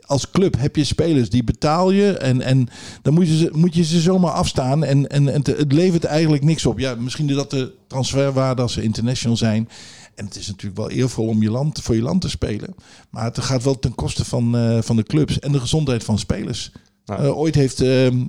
Als 0.07 0.31
club 0.31 0.57
heb 0.59 0.77
je 0.77 0.85
spelers 0.85 1.31
die 1.31 1.45
betaal 1.45 1.91
je. 1.91 2.13
En, 2.19 2.41
en 2.41 2.69
dan 3.03 3.15
moet 3.15 3.29
je, 3.29 3.37
ze, 3.37 3.49
moet 3.53 3.75
je 3.75 3.85
ze 3.85 4.01
zomaar 4.01 4.33
afstaan. 4.33 4.85
En, 4.85 5.09
en, 5.09 5.29
en 5.33 5.43
te- 5.43 5.55
het 5.59 5.73
levert 5.73 6.05
eigenlijk 6.05 6.43
niks 6.45 6.67
op. 6.67 6.79
Ja, 6.79 6.95
misschien 6.95 7.27
dat 7.27 7.51
de 7.51 7.73
transferwaarde 7.87 8.63
als 8.63 8.73
ze 8.73 8.83
international 8.83 9.37
zijn. 9.37 9.69
En 10.15 10.25
het 10.25 10.37
is 10.37 10.47
natuurlijk 10.47 10.77
wel 10.77 10.91
eervol 10.91 11.27
om 11.27 11.43
je 11.43 11.51
land, 11.51 11.81
voor 11.81 11.95
je 11.95 12.03
land 12.03 12.21
te 12.21 12.29
spelen. 12.29 12.75
Maar 13.11 13.25
het 13.25 13.41
gaat 13.41 13.63
wel 13.63 13.79
ten 13.79 13.95
koste 13.95 14.25
van, 14.25 14.57
eh, 14.57 14.79
van 14.83 14.97
de 14.97 15.03
clubs 15.03 15.39
en 15.39 15.53
de 15.53 15.61
gezondheid 15.61 16.05
van 16.05 16.19
spelers. 16.19 16.73
Eh, 17.05 17.39
ooit 17.39 17.55
heeft 17.55 17.81
ehm, 17.81 18.25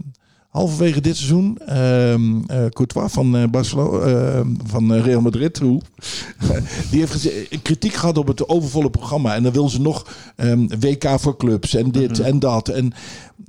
halverwege 0.49 1.01
dit 1.01 1.15
seizoen 1.15 1.58
ehm 1.58 2.41
eh, 2.47 2.65
Courtois 2.69 3.12
van 3.12 3.49
Barcelona, 3.51 4.05
ehm, 4.05 4.47
van 4.65 4.93
Real 4.93 5.21
Madrid, 5.21 5.60
hoe, 5.60 5.81
die 6.91 6.99
heeft 6.99 7.29
kritiek 7.62 7.93
gehad 7.93 8.17
op 8.17 8.27
het 8.27 8.47
overvolle 8.47 8.89
programma. 8.89 9.36
En 9.36 9.43
dan 9.43 9.51
wil 9.51 9.69
ze 9.69 9.81
nog 9.81 10.15
WK 10.79 11.19
voor 11.19 11.38
clubs 11.38 11.75
en 11.75 11.91
dit 11.91 12.19
en 12.19 12.39
dat. 12.39 12.67
En 12.67 12.93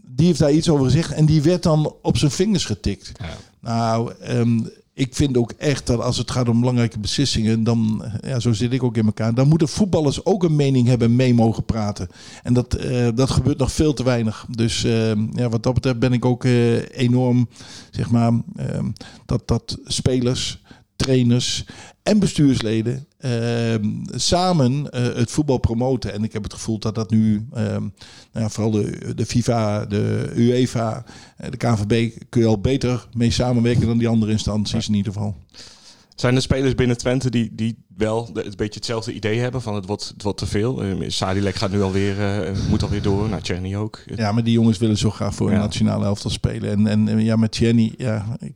die 0.06 0.26
heeft 0.26 0.38
daar 0.38 0.52
iets 0.52 0.68
over 0.68 0.85
gezegd 0.85 1.12
en 1.12 1.26
die 1.26 1.42
werd 1.42 1.62
dan 1.62 1.94
op 2.02 2.16
zijn 2.16 2.30
vingers 2.30 2.64
getikt. 2.64 3.12
Ja. 3.20 3.37
Nou, 3.61 4.12
ehm, 4.20 4.61
ik 4.94 5.14
vind 5.14 5.37
ook 5.37 5.52
echt 5.57 5.87
dat 5.87 6.00
als 6.00 6.16
het 6.16 6.30
gaat 6.30 6.48
om 6.48 6.61
belangrijke 6.61 6.98
beslissingen, 6.98 7.64
dan, 7.64 8.04
ja, 8.20 8.40
zo 8.40 8.52
zit 8.52 8.72
ik 8.72 8.83
ook 8.83 8.96
in 8.96 9.07
elkaar, 9.07 9.35
dan 9.35 9.48
moeten 9.48 9.68
voetballers 9.68 10.24
ook 10.24 10.42
een 10.42 10.57
mening 10.57 10.87
hebben 10.87 11.09
en 11.09 11.16
mee 11.16 11.35
mogen 11.35 11.64
praten. 11.64 12.09
En 12.42 12.52
dat, 12.52 12.74
eh, 12.74 13.09
dat 13.14 13.30
gebeurt 13.30 13.59
nog 13.59 13.72
veel 13.72 13.94
te 13.94 14.04
weinig. 14.04 14.46
Dus 14.50 14.85
ehm, 14.85 15.26
ja, 15.33 15.48
wat 15.48 15.62
dat 15.62 15.74
betreft 15.74 15.98
ben 15.98 16.12
ik 16.12 16.24
ook 16.24 16.44
eh, 16.44 16.88
enorm, 16.90 17.48
zeg 17.90 18.11
maar, 18.11 18.33
ehm, 18.57 18.90
dat, 19.26 19.48
dat 19.48 19.78
spelers, 19.85 20.62
trainers 20.96 21.64
en 22.02 22.18
bestuursleden 22.18 23.07
ehm, 23.18 23.90
samen 24.14 24.90
eh, 24.90 25.02
het 25.14 25.30
voetbal 25.30 25.59
promoten. 25.59 26.12
En 26.12 26.24
ik 26.24 26.33
heb 26.33 26.42
het 26.42 26.52
gevoel 26.54 26.78
dat 26.78 26.94
dat 26.94 27.11
nu, 27.11 27.46
ehm, 27.52 27.80
nou 27.80 27.90
ja, 28.33 28.48
vooral 28.48 28.70
de, 28.72 29.12
de 29.14 29.26
FIFA, 29.26 29.87
de 29.87 30.33
UEFA, 30.37 31.04
eh, 31.37 31.50
de 31.50 31.57
KVB, 31.57 32.11
kun 32.28 32.40
je 32.40 32.46
al 32.46 32.61
beter 32.61 33.07
mee 33.12 33.30
samenwerken 33.30 33.87
dan 33.87 33.98
die 33.98 34.09
andere 34.09 34.33
instanties 34.33 34.88
in 34.88 34.94
ieder 34.94 35.12
geval. 35.12 35.37
Zijn 36.14 36.35
er 36.37 36.42
spelers 36.42 36.74
binnen 36.74 36.96
Twente 36.96 37.30
die, 37.30 37.50
die 37.54 37.85
wel 37.96 38.28
een 38.33 38.52
beetje 38.57 38.74
hetzelfde 38.74 39.12
idee 39.12 39.38
hebben 39.38 39.62
van 39.62 39.74
het 39.74 39.87
wordt, 39.87 40.09
het 40.09 40.22
wordt 40.22 40.38
te 40.38 40.46
veel? 40.46 40.83
Eh, 40.83 41.09
Sadilek 41.09 41.54
gaat 41.54 41.70
nu 41.70 41.83
alweer, 41.83 42.20
eh 42.20 42.57
moet 42.68 42.83
alweer 42.83 43.02
door. 43.02 43.28
Nou, 43.28 43.42
Czerny 43.42 43.74
ook. 43.76 44.02
Ja, 44.14 44.33
maar 44.33 44.44
die 44.44 44.52
jongens 44.52 44.78
willen 44.78 44.98
zo 44.98 45.11
graag 45.11 45.35
voor 45.35 45.46
een 45.48 45.54
Ja. 45.54 45.61
nationale 45.61 46.04
elftal 46.04 46.30
spelen. 46.30 46.87
En, 46.87 47.09
en 47.09 47.24
ja, 47.24 47.37
met 47.37 47.57
Jenny, 47.57 47.94
ja 47.96 48.37
ik, 48.40 48.52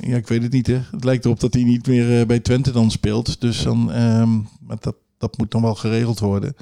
ja, 0.00 0.16
ik 0.16 0.28
weet 0.28 0.42
het 0.42 0.52
niet. 0.52 0.66
Hè. 0.66 0.80
Het 0.90 1.04
lijkt 1.04 1.24
erop 1.24 1.40
dat 1.40 1.54
hij 1.54 1.62
niet 1.62 1.86
meer 1.86 2.20
eh, 2.20 2.26
bij 2.26 2.40
Twente 2.40 2.72
dan 2.72 2.90
speelt. 2.90 3.40
Dus 3.40 3.62
dan, 3.62 3.84
maar 4.60 4.76
dat, 4.80 4.94
dat 5.18 5.38
moet 5.38 5.50
dan 5.50 5.62
wel 5.62 5.74
geregeld 5.74 6.18
worden. 6.18 6.54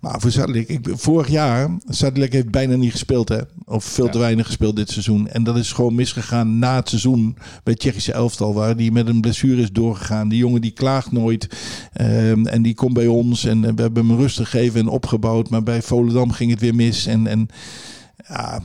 Maar 0.00 0.20
voor 0.20 0.30
Sadilek, 0.30 0.68
ik, 0.68 0.88
vorig 0.92 1.28
jaar, 1.28 1.70
Sadilek 1.88 2.32
heeft 2.32 2.50
bijna 2.50 2.76
niet 2.76 2.90
gespeeld. 2.90 3.28
Hè? 3.28 3.38
Of 3.64 3.84
veel 3.84 4.08
te 4.08 4.18
weinig 4.18 4.46
gespeeld 4.46 4.76
dit 4.76 4.90
seizoen. 4.90 5.28
En 5.28 5.44
dat 5.44 5.56
is 5.56 5.72
gewoon 5.72 5.94
misgegaan 5.94 6.58
na 6.58 6.76
het 6.76 6.88
seizoen 6.88 7.34
bij 7.34 7.72
het 7.72 7.78
Tsjechische 7.78 8.12
elftal. 8.12 8.54
Waar 8.54 8.76
die 8.76 8.92
met 8.92 9.06
een 9.06 9.20
blessure 9.20 9.62
is 9.62 9.72
doorgegaan. 9.72 10.28
Die 10.28 10.38
jongen 10.38 10.60
die 10.60 10.70
klaagt 10.70 11.12
nooit. 11.12 11.48
Ehm, 11.92 12.46
en 12.46 12.62
die 12.62 12.74
komt 12.74 12.94
bij 12.94 13.06
ons. 13.06 13.44
En 13.44 13.64
eh, 13.64 13.72
we 13.74 13.82
hebben 13.82 14.06
hem 14.06 14.16
rust 14.16 14.36
gegeven 14.36 14.80
en 14.80 14.88
opgebouwd. 14.88 15.50
Maar 15.50 15.62
bij 15.62 15.82
Volendam 15.82 16.30
ging 16.30 16.50
het 16.50 16.60
weer 16.60 16.74
mis. 16.74 17.06
En, 17.06 17.26
en 17.26 17.48
ja, 18.28 18.62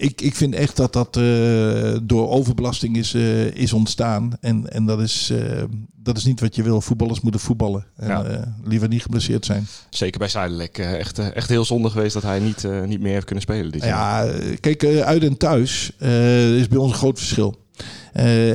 ik, 0.00 0.20
ik 0.20 0.34
vind 0.34 0.54
echt 0.54 0.76
dat 0.76 0.92
dat 0.92 1.16
eh, 1.16 1.96
door 2.02 2.28
overbelasting 2.28 2.96
is, 2.96 3.14
eh, 3.14 3.46
is 3.46 3.72
ontstaan. 3.72 4.32
En, 4.40 4.72
en 4.72 4.86
dat, 4.86 5.00
is, 5.00 5.30
eh, 5.30 5.62
dat 5.96 6.16
is 6.16 6.24
niet 6.24 6.40
wat 6.40 6.54
je 6.56 6.62
wil. 6.62 6.80
Voetballers 6.80 7.20
moeten 7.20 7.40
voetballen. 7.40 7.84
En 7.96 8.08
Ja. 8.08 8.54
liever 8.64 8.88
niet 8.88 9.02
geblesseerd 9.02 9.44
zijn. 9.44 9.66
Zeker 9.90 10.18
bij 10.18 10.68
eh, 10.72 10.98
echt, 10.98 11.18
echt 11.18 11.48
heel 11.48 11.64
zonde 11.64 11.90
geweest 11.90 12.14
dat 12.14 12.22
hij 12.22 12.38
niet, 12.38 12.66
niet 12.86 13.00
meer 13.00 13.12
heeft 13.12 13.24
kunnen 13.24 13.44
spelen 13.44 13.72
dit 13.72 13.82
jaar. 13.82 14.26
Ja, 14.26 14.32
eh, 14.32 14.56
kijk, 14.60 14.84
uit 14.84 15.22
en 15.22 15.36
thuis 15.36 15.90
is 16.58 16.68
bij 16.68 16.78
ons 16.78 16.92
een 16.92 16.98
groot 16.98 17.18
verschil. 17.18 17.58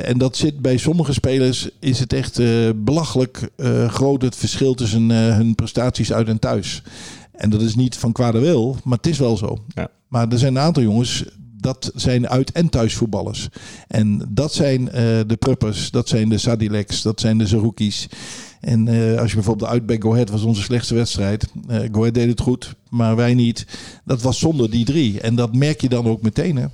En 0.03 0.17
dat 0.17 0.37
zit 0.37 0.59
bij 0.59 0.77
sommige 0.77 1.13
spelers 1.13 1.69
is 1.79 1.99
het 1.99 2.13
echt 2.13 2.39
eh, 2.39 2.69
belachelijk 2.75 3.49
groot 3.87 4.21
het 4.21 4.35
verschil 4.35 4.73
tussen 4.73 5.09
hun 5.09 5.55
prestaties 5.55 6.13
uit 6.13 6.27
en 6.27 6.39
thuis. 6.39 6.83
En 7.37 7.49
dat 7.49 7.61
is 7.61 7.75
niet 7.75 7.97
van 7.97 8.11
kwade 8.11 8.39
wil, 8.39 8.77
maar 8.83 8.97
het 8.97 9.07
is 9.07 9.19
wel 9.19 9.37
zo. 9.37 9.57
Ja. 9.67 9.87
Maar 10.07 10.27
er 10.27 10.39
zijn 10.39 10.55
een 10.55 10.61
aantal 10.61 10.83
jongens, 10.83 11.25
dat 11.57 11.91
zijn 11.95 12.29
uit- 12.29 12.51
en 12.51 12.69
thuisvoetballers. 12.69 13.47
En 13.87 14.27
dat 14.29 14.53
zijn 14.53 14.89
eh, 14.89 15.03
de 15.27 15.35
Pruppers, 15.39 15.91
dat 15.91 16.07
zijn 16.07 16.29
de 16.29 16.37
Sadileks, 16.37 17.01
dat 17.01 17.19
zijn 17.19 17.37
de 17.37 17.47
Zeroukis. 17.47 18.07
En 18.61 18.87
eh, 18.87 19.19
als 19.19 19.29
je 19.29 19.35
bijvoorbeeld 19.35 19.69
uit 19.69 19.85
bij 19.85 19.99
Go 19.99 20.11
Ahead 20.11 20.29
was 20.29 20.43
onze 20.43 20.61
slechtste 20.61 20.93
wedstrijd. 20.93 21.47
Eh 21.67 21.79
Go 21.91 21.99
Ahead 21.99 22.13
deed 22.13 22.29
het 22.29 22.41
goed, 22.41 22.75
maar 22.89 23.15
wij 23.15 23.33
niet. 23.33 23.65
Dat 24.05 24.21
was 24.21 24.39
zonder 24.39 24.69
die 24.69 24.85
drie. 24.85 25.21
En 25.21 25.35
dat 25.35 25.55
merk 25.55 25.81
je 25.81 25.89
dan 25.89 26.05
ook 26.07 26.21
meteen. 26.21 26.55
Hè? 26.55 26.65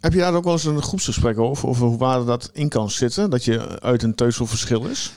Heb 0.00 0.12
je 0.12 0.18
daar 0.18 0.34
ook 0.34 0.44
wel 0.44 0.52
eens 0.52 0.64
een 0.64 0.82
groepsgesprek 0.82 1.38
over? 1.38 1.68
Over 1.68 1.86
hoe 1.86 1.98
waar 1.98 2.24
dat 2.24 2.50
in 2.52 2.68
kan 2.68 2.90
zitten? 2.90 3.30
Dat 3.30 3.44
je 3.44 3.80
uit 3.80 4.02
een 4.02 4.14
teusel 4.14 4.46
verschil 4.46 4.84
is? 4.84 5.12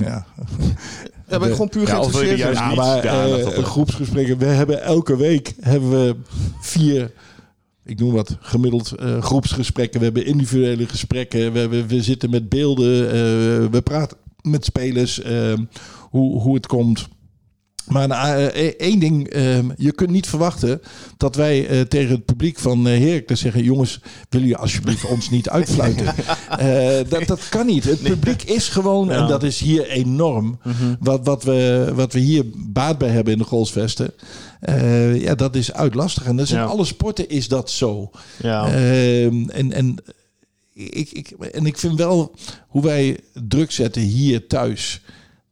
Ja, 0.00 0.26
Ja, 1.28 1.38
ben 1.38 1.48
ik 1.48 1.52
gewoon 1.52 1.68
puur 1.68 1.86
Ja, 1.86 1.94
geïnteresseerd. 1.94 2.38
juist 2.38 2.60
in. 2.60 2.66
niet 2.68 2.76
maar 2.76 3.04
eh, 3.04 3.64
groepsgesprekken. 3.64 4.38
We 4.38 4.44
hebben 4.44 4.82
elke 4.82 5.16
week 5.16 5.54
hebben 5.60 5.90
we 5.90 6.16
vier 6.60 7.12
ik 7.84 7.98
noem 7.98 8.12
wat, 8.12 8.36
gemiddeld 8.40 8.92
eh, 8.92 9.22
groepsgesprekken. 9.22 9.98
We 9.98 10.04
hebben 10.04 10.26
individuele 10.26 10.86
gesprekken. 10.86 11.52
We, 11.52 11.58
hebben, 11.58 11.86
we 11.86 12.02
zitten 12.02 12.30
met 12.30 12.48
beelden. 12.48 13.06
eh, 13.08 13.14
we 13.70 13.80
praten 13.84 14.16
met 14.42 14.64
spelers. 14.64 15.20
hoe, 16.10 16.40
hoe 16.40 16.54
het 16.54 16.66
komt. 16.66 17.08
Maar 17.86 18.10
eh, 18.10 18.66
eh, 18.66 18.72
één 18.78 18.98
ding, 18.98 19.28
eh, 19.28 19.58
je 19.76 19.92
kunt 19.92 20.10
niet 20.10 20.26
verwachten 20.28 20.80
dat 21.16 21.34
wij 21.36 21.66
eh, 21.68 21.80
tegen 21.80 22.10
het 22.14 22.24
publiek 22.24 22.58
van 22.58 22.84
Heracles 22.84 23.40
zeggen... 23.40 23.62
jongens, 23.62 24.00
willen 24.28 24.46
jullie 24.46 24.62
alsjeblieft 24.62 25.04
ons 25.04 25.30
niet 25.30 25.48
uitfluiten? 25.48 26.04
Dat, 27.08 27.26
dat 27.26 27.48
kan 27.48 27.66
niet. 27.66 27.84
Het 27.84 28.02
publiek 28.02 28.42
is 28.42 28.68
gewoon, 28.68 29.10
en 29.10 29.26
dat 29.26 29.42
is 29.42 29.60
hier 29.60 29.88
enorm... 29.88 30.58
wat, 31.00 31.26
wat, 31.26 31.44
we, 31.44 31.90
wat 31.94 32.12
we 32.12 32.18
hier 32.18 32.44
baat 32.56 32.98
bij 32.98 33.08
hebben 33.08 33.32
in 33.32 33.38
de 33.38 33.44
Golsvesten... 33.44 34.12
eh, 34.60 35.20
ja, 35.22 35.34
dat 35.34 35.54
is 35.56 35.72
uitlastig. 35.72 36.24
En 36.24 36.36
dat 36.36 36.46
is 36.46 36.52
in 36.52 36.58
alle 36.58 36.84
sporten 36.84 37.28
is 37.28 37.48
dat 37.48 37.70
zo. 37.70 38.10
Ja. 38.42 38.66
Ehm, 38.66 39.48
en, 39.48 39.72
en, 39.72 39.96
ik, 40.74 41.10
ik, 41.12 41.28
en 41.30 41.66
ik 41.66 41.78
vind 41.78 41.98
wel 41.98 42.34
hoe 42.68 42.82
wij 42.82 43.18
druk 43.48 43.70
zetten 43.72 44.02
hier 44.02 44.46
thuis. 44.46 45.00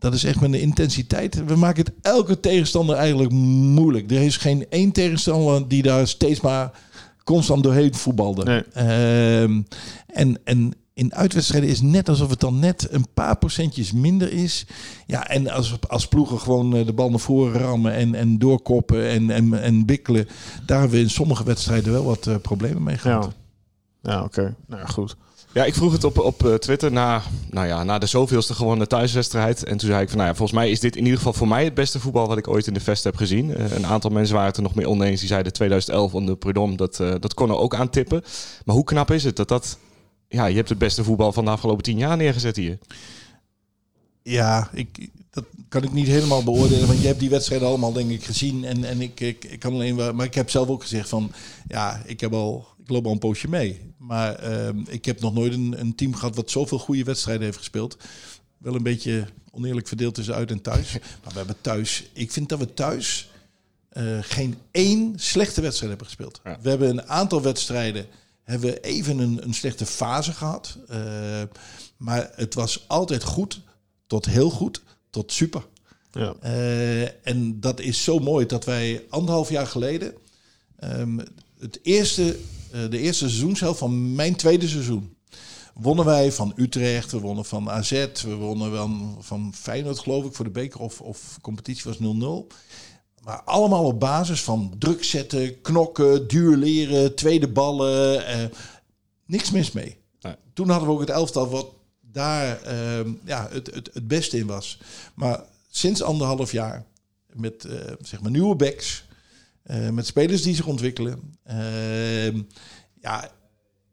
Dat 0.04 0.14
is 0.14 0.24
echt 0.24 0.40
met 0.40 0.52
een 0.52 0.60
intensiteit. 0.60 1.44
We 1.44 1.56
maken 1.56 1.84
het 1.84 1.94
elke 2.02 2.40
tegenstander 2.40 2.96
eigenlijk 2.96 3.32
moeilijk. 3.32 4.10
Er 4.10 4.22
is 4.22 4.36
geen 4.36 4.66
één 4.68 4.92
tegenstander 4.92 5.68
die 5.68 5.82
daar 5.82 6.08
steeds 6.08 6.40
maar 6.40 6.70
constant 7.24 7.62
doorheen 7.62 7.94
voetbalde. 7.94 8.44
Nee. 8.44 8.62
Ehm, 8.62 9.62
en, 10.06 10.38
en 10.44 10.72
in 10.94 11.14
uitwedstrijden 11.14 11.70
is 11.70 11.80
net 11.80 12.08
alsof 12.08 12.30
het 12.30 12.40
dan 12.40 12.58
net 12.58 12.88
een 12.90 13.06
paar 13.14 13.36
procentjes 13.36 13.92
minder 13.92 14.32
is. 14.32 14.66
Ja, 15.06 15.28
en 15.28 15.50
als, 15.50 15.76
als 15.88 16.08
ploegen 16.08 16.40
gewoon 16.40 16.76
eh, 16.76 16.86
de 16.86 16.92
bal 16.92 17.10
naar 17.10 17.18
voren 17.18 17.60
rammen 17.60 17.92
en, 17.92 18.14
en 18.14 18.38
doorkoppen 18.38 19.08
en, 19.08 19.30
en, 19.30 19.62
en 19.62 19.86
bikkelen. 19.86 20.28
Daar 20.66 20.80
hebben 20.80 20.96
we 20.96 21.02
in 21.02 21.10
sommige 21.10 21.44
wedstrijden 21.44 21.92
wel 21.92 22.04
wat 22.04 22.26
eh, 22.26 22.34
problemen 22.42 22.82
mee 22.82 22.98
gehad. 22.98 23.32
Ja, 24.02 24.10
ja 24.12 24.22
oké. 24.22 24.54
Nou 24.66 24.80
ja, 24.80 24.86
goed. 24.86 25.16
Ja, 25.54 25.64
ik 25.64 25.74
vroeg 25.74 25.92
het 25.92 26.04
op, 26.04 26.18
op 26.18 26.46
eh, 26.46 26.54
Twitter 26.54 26.92
na, 26.92 27.22
nou 27.50 27.66
ja, 27.66 27.84
na 27.84 27.98
de 27.98 28.06
zoveelste 28.06 28.54
gewonnen 28.54 28.88
thuiswedstrijd. 28.88 29.64
En 29.64 29.76
toen 29.76 29.88
zei 29.88 30.02
ik 30.02 30.08
van, 30.08 30.16
nou 30.16 30.30
ja, 30.30 30.36
volgens 30.36 30.58
mij 30.58 30.70
is 30.70 30.80
dit 30.80 30.96
in 30.96 31.02
ieder 31.02 31.18
geval 31.18 31.32
voor 31.32 31.48
mij 31.48 31.64
het 31.64 31.74
beste 31.74 32.00
voetbal 32.00 32.28
wat 32.28 32.38
ik 32.38 32.48
ooit 32.48 32.66
in 32.66 32.74
de 32.74 32.80
Vest 32.80 33.04
heb 33.04 33.16
gezien. 33.16 33.54
Eh, 33.54 33.70
een 33.70 33.86
aantal 33.86 34.10
mensen 34.10 34.34
waren 34.34 34.48
het 34.48 34.56
er 34.56 34.62
nog 34.62 34.74
mee 34.74 34.88
oneens. 34.88 35.20
Die 35.20 35.28
zeiden 35.28 35.52
2011 35.52 36.14
onder 36.14 36.36
Prudhomme, 36.36 36.76
dat, 36.76 37.00
eh, 37.00 37.14
dat 37.20 37.34
kon 37.34 37.48
er 37.48 37.56
ook 37.56 37.74
aan 37.74 37.90
tippen. 37.90 38.22
Maar 38.64 38.74
hoe 38.74 38.84
knap 38.84 39.10
is 39.10 39.24
het 39.24 39.36
dat 39.36 39.48
dat... 39.48 39.78
Ja, 40.28 40.46
je 40.46 40.56
hebt 40.56 40.68
het 40.68 40.78
beste 40.78 41.04
voetbal 41.04 41.32
van 41.32 41.44
de 41.44 41.50
afgelopen 41.50 41.82
tien 41.82 41.98
jaar 41.98 42.16
neergezet 42.16 42.56
hier. 42.56 42.78
Ja, 44.22 44.68
ik, 44.72 45.08
dat 45.30 45.44
kan 45.68 45.82
ik 45.82 45.92
niet 45.92 46.06
helemaal 46.06 46.42
beoordelen. 46.42 46.86
Want 46.86 47.00
je 47.00 47.06
hebt 47.06 47.20
die 47.20 47.30
wedstrijden 47.30 47.68
allemaal, 47.68 47.92
denk 47.92 48.10
ik, 48.10 48.24
gezien. 48.24 48.64
En, 48.64 48.84
en 48.84 49.00
ik, 49.00 49.20
ik, 49.20 49.44
ik 49.44 49.58
kan 49.58 49.72
alleen 49.72 49.94
maar. 49.94 50.14
Maar 50.14 50.26
ik 50.26 50.34
heb 50.34 50.50
zelf 50.50 50.68
ook 50.68 50.82
gezegd 50.82 51.08
van. 51.08 51.32
Ja, 51.68 52.02
ik 52.06 52.20
heb 52.20 52.32
al. 52.32 52.66
Ik 52.84 52.90
loop 52.90 53.06
al 53.06 53.12
een 53.12 53.18
poosje 53.18 53.48
mee. 53.48 53.94
Maar 53.98 54.34
ehm, 54.34 54.78
ik 54.88 55.04
heb 55.04 55.20
nog 55.20 55.34
nooit 55.34 55.52
een, 55.52 55.80
een 55.80 55.94
team 55.94 56.14
gehad 56.14 56.36
wat 56.36 56.50
zoveel 56.50 56.78
goede 56.78 57.04
wedstrijden 57.04 57.44
heeft 57.44 57.58
gespeeld. 57.58 57.96
Wel 58.58 58.74
een 58.74 58.82
beetje 58.82 59.26
oneerlijk 59.50 59.88
verdeeld 59.88 60.14
tussen 60.14 60.34
uit 60.34 60.50
en 60.50 60.62
thuis. 60.62 60.92
Maar 61.22 61.32
we 61.32 61.38
hebben 61.38 61.56
thuis. 61.60 62.04
Ik 62.12 62.32
vind 62.32 62.48
dat 62.48 62.58
we 62.58 62.74
thuis. 62.74 63.30
eh, 63.88 64.18
geen 64.20 64.54
één 64.70 65.12
slechte 65.16 65.60
wedstrijd 65.60 65.88
hebben 65.90 66.06
gespeeld. 66.06 66.40
Ja. 66.44 66.58
We 66.62 66.68
hebben 66.68 66.88
een 66.88 67.02
aantal 67.08 67.42
wedstrijden. 67.42 68.06
Hebben 68.42 68.70
we 68.70 68.80
even 68.80 69.18
een, 69.18 69.40
een 69.44 69.54
slechte 69.54 69.86
fase 69.86 70.32
gehad. 70.32 70.78
Eh, 70.88 71.42
maar 71.96 72.30
het 72.34 72.54
was 72.54 72.84
altijd 72.88 73.22
goed 73.22 73.60
tot 74.06 74.26
heel 74.26 74.50
goed, 74.50 74.82
tot 75.10 75.32
super. 75.32 75.66
Ja. 76.12 76.34
Eh, 76.40 77.26
en 77.28 77.60
dat 77.60 77.80
is 77.80 78.04
zo 78.04 78.18
mooi 78.18 78.46
dat 78.46 78.64
wij 78.64 79.04
anderhalf 79.08 79.48
jaar 79.50 79.66
geleden 79.66 80.14
ehm, 80.78 81.18
het 81.58 81.78
eerste, 81.82 82.36
de 82.90 82.98
eerste 82.98 83.28
seizoenshelft 83.28 83.78
van 83.78 84.14
mijn 84.14 84.36
tweede 84.36 84.68
seizoen 84.68 85.16
wonnen 85.74 86.04
wij 86.04 86.32
van 86.32 86.52
Utrecht, 86.56 87.12
we 87.12 87.18
wonnen 87.20 87.44
van 87.44 87.70
AZ, 87.70 87.90
we 88.22 88.34
wonnen 88.34 88.76
van, 88.76 89.16
van 89.20 89.52
Feyenoord 89.54 89.98
geloof 89.98 90.24
ik 90.24 90.34
voor 90.34 90.44
de 90.44 90.50
beker 90.50 90.80
of, 90.80 91.00
of 91.00 91.38
competitie 91.40 91.84
was 91.84 91.96
0-0. 91.96 92.54
Maar 93.22 93.42
allemaal 93.42 93.84
op 93.84 94.00
basis 94.00 94.42
van 94.42 94.74
druk 94.78 95.04
zetten, 95.04 95.60
knokken, 95.60 96.28
duelleren, 96.28 97.14
tweede 97.14 97.48
ballen. 97.48 98.26
eh, 98.26 98.44
niks 99.26 99.50
mis 99.50 99.72
mee. 99.72 99.96
Nee. 100.20 100.34
Toen 100.52 100.68
hadden 100.68 100.88
we 100.88 100.94
ook 100.94 101.00
het 101.00 101.10
elftal 101.10 101.48
wat 101.48 101.66
daar 102.00 102.62
ehm, 102.62 103.12
ja, 103.24 103.48
het, 103.50 103.74
het, 103.74 103.90
het 103.92 104.08
beste 104.08 104.36
in 104.36 104.46
was. 104.46 104.78
Maar 105.14 105.44
sinds 105.70 106.02
anderhalf 106.02 106.52
jaar 106.52 106.84
met 107.32 107.64
eh, 107.64 107.92
zeg 108.00 108.20
maar 108.20 108.30
nieuwe 108.30 108.56
backs, 108.56 109.03
eh, 109.64 109.88
met 109.88 110.06
spelers 110.06 110.42
die 110.42 110.54
zich 110.54 110.66
ontwikkelen. 110.66 111.38
ehm, 111.44 112.42
ja, 113.00 113.30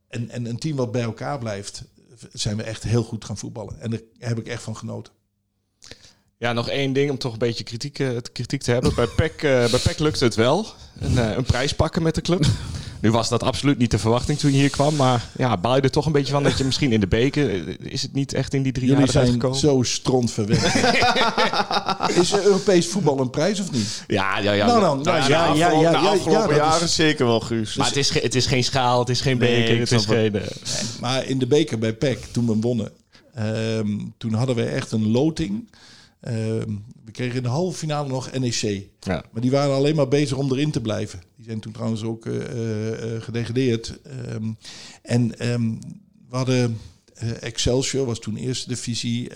en, 0.08 0.30
en 0.30 0.46
een 0.46 0.60
team 0.60 0.76
wat 0.76 0.92
bij 0.92 1.02
elkaar 1.02 1.40
blijft, 1.40 1.84
zijn 2.34 2.58
we 2.58 2.64
echt 2.64 2.84
heel 2.84 3.04
goed 3.04 3.26
gaan 3.26 3.38
voetballen. 3.38 3.80
En 3.80 3.90
daar 3.90 4.02
heb 4.18 4.40
ik 4.40 4.48
echt 4.48 4.64
van 4.64 4.78
genoten. 4.78 5.14
Ja, 6.38 6.54
nog 6.54 6.70
één 6.70 6.94
ding 6.94 7.10
om 7.12 7.18
toch 7.18 7.34
een 7.34 7.40
beetje 7.40 7.64
kritiek, 7.64 8.00
eh, 8.00 8.18
kritiek 8.32 8.62
te 8.62 8.72
hebben. 8.72 8.96
Bij 8.96 9.08
PEC, 9.18 9.34
eh, 9.34 9.70
bij 9.70 9.80
PEC 9.80 10.00
lukte 10.00 10.24
het 10.24 10.36
wel. 10.36 10.66
Een, 11.00 11.18
een 11.38 11.44
prijs 11.44 11.74
pakken 11.74 12.04
met 12.04 12.16
de 12.16 12.22
club. 12.22 12.46
Nu 13.02 13.12
was 13.12 13.30
dat 13.30 13.44
absoluut 13.44 13.78
niet 13.78 13.92
de 13.92 13.98
verwachting 14.00 14.38
toen 14.40 14.52
je 14.52 14.58
hier 14.58 14.70
kwam. 14.70 14.96
Maar 14.96 15.26
ja, 15.38 15.58
baal 15.58 15.76
je 15.76 15.82
er 15.82 15.92
toch 15.92 16.06
een 16.06 16.12
beetje 16.12 16.34
van 16.34 16.44
dat 16.44 16.58
je 16.58 16.64
misschien 16.64 16.92
in 16.92 17.00
de 17.00 17.08
beker... 17.08 17.50
eh, 17.68 17.76
Is 17.92 18.02
het 18.02 18.14
niet 18.14 18.34
echt 18.34 18.54
in 18.54 18.64
die 18.64 18.72
drie 18.72 18.86
Jullie 18.88 19.04
jaar 19.04 19.12
zijn 19.12 19.32
gekomen? 19.32 19.58
zo 19.60 19.84
strontverwend. 19.84 20.64
Is 22.22 22.32
er 22.32 22.44
Europees 22.44 22.88
voetbal 22.88 23.20
een 23.20 23.30
prijs 23.30 23.60
of 23.60 23.72
niet? 23.72 24.04
Ja, 24.08 24.38
ja, 24.40 24.52
ja. 24.52 24.66
Nou, 24.66 24.80
nou, 24.82 25.04
nou, 25.04 25.18
ja, 25.18 25.28
ja, 25.28 25.54
ja, 25.54 25.72
ja, 25.72 25.82
ja, 25.82 25.92
de 25.92 25.98
afgelopen 25.98 26.56
jaren 26.56 26.84
is- 26.86 26.96
zeker 26.96 27.26
wel, 27.26 27.40
Guus. 27.40 27.76
Maar 27.76 27.88
het 27.88 27.96
is, 27.96 28.22
het 28.22 28.36
is 28.36 28.46
geen 28.46 28.64
schaal, 28.64 29.00
het 29.00 29.10
is 29.10 29.22
geen 29.22 29.38
beker, 29.38 29.80
het 29.80 29.92
is 29.92 30.06
geen... 30.06 30.36
eh, 30.36 30.48
Maar 31.00 31.26
in 31.26 31.40
de 31.40 31.48
beker 31.48 31.80
bij 31.80 31.94
PEC, 31.94 32.26
toen 32.32 32.46
we 32.48 32.56
wonnen, 32.60 32.92
ehm, 33.34 33.98
toen 34.18 34.34
hadden 34.34 34.56
we 34.56 34.64
echt 34.64 34.92
een 34.92 35.12
loting. 35.12 35.70
Ehm, 36.22 36.70
we 37.06 37.12
kregen 37.12 37.36
in 37.36 37.44
de 37.44 37.50
halve 37.50 37.78
finale 37.78 38.08
nog 38.08 38.32
NEC. 38.40 38.62
ja. 39.00 39.24
Maar 39.32 39.42
die 39.42 39.52
waren 39.52 39.76
alleen 39.76 39.96
maar 39.96 40.08
bezig 40.08 40.38
om 40.38 40.52
erin 40.52 40.72
te 40.72 40.82
blijven. 40.82 41.22
Zijn 41.52 41.64
toen 41.64 41.74
trouwens 41.74 42.04
ook 42.04 42.26
eh, 42.26 42.36
eh, 42.36 43.16
eh, 43.16 43.22
gedegradeerd. 43.22 44.00
Ehm, 44.04 44.52
en 45.02 45.40
ehm, 45.40 45.70
we 46.30 46.38
hadden 46.38 46.80
Excelsior, 47.40 48.06
was 48.06 48.20
toen 48.20 48.36
eerste 48.36 48.68
divisie. 48.68 49.30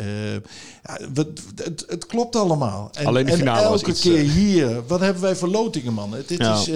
Ja, 0.83 0.99
wat- 1.13 1.41
het, 1.55 1.85
het 1.87 2.05
klopt 2.05 2.35
allemaal. 2.35 2.89
En, 2.93 3.05
Alleen 3.05 3.25
de 3.25 3.31
en 3.31 3.37
finale 3.37 3.69
was 3.69 3.79
elke 3.79 3.91
iets, 3.91 4.01
keer 4.01 4.29
hier. 4.29 4.85
Wat 4.87 4.99
hebben 4.99 5.21
wij 5.21 5.35
voor 5.35 5.47
lotingen, 5.47 5.93
man? 5.93 6.13
Het, 6.13 6.27
dit 6.27 6.39
is, 6.39 6.69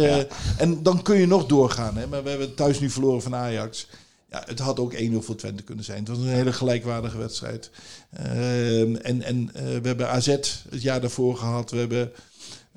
En 0.58 0.84
dan 0.84 1.02
kun 1.02 1.18
je 1.18 1.28
nog 1.28 1.46
doorgaan. 1.46 1.98
Hè? 1.98 2.08
Maar 2.08 2.24
we 2.24 2.30
hebben 2.30 2.56
thuis 2.56 2.80
nu 2.80 2.90
verloren 2.90 3.22
van 3.22 3.36
Ajax. 3.36 3.88
Ja, 4.30 4.44
het 4.46 4.60
had 4.60 4.80
ook 4.80 4.94
1-0 4.94 5.22
voor 5.22 5.36
Twente 5.36 5.64
kunnen 5.64 5.86
zijn. 5.86 6.00
Het 6.00 6.08
was 6.08 6.18
een 6.18 6.28
hele 6.28 6.54
gelijkwaardige 6.54 7.18
wedstrijd. 7.18 7.70
Ehm, 8.12 8.96
en 8.96 9.22
en 9.22 9.52
we 9.54 9.88
hebben 9.88 10.10
AZ 10.10 10.28
het 10.70 10.82
jaar 10.82 11.02
daarvoor 11.02 11.38
gehad. 11.38 11.72
We 11.72 11.78
hebben... 11.78 12.12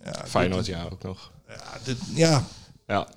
Ja, 0.05 0.25
Feyenoord, 0.27 0.67
ja, 0.67 0.89
ook 0.93 1.03
nog. 1.03 1.31
Ja, 1.57 1.79
dit, 1.85 1.97
ja. 2.15 2.45
Ja. 2.87 3.09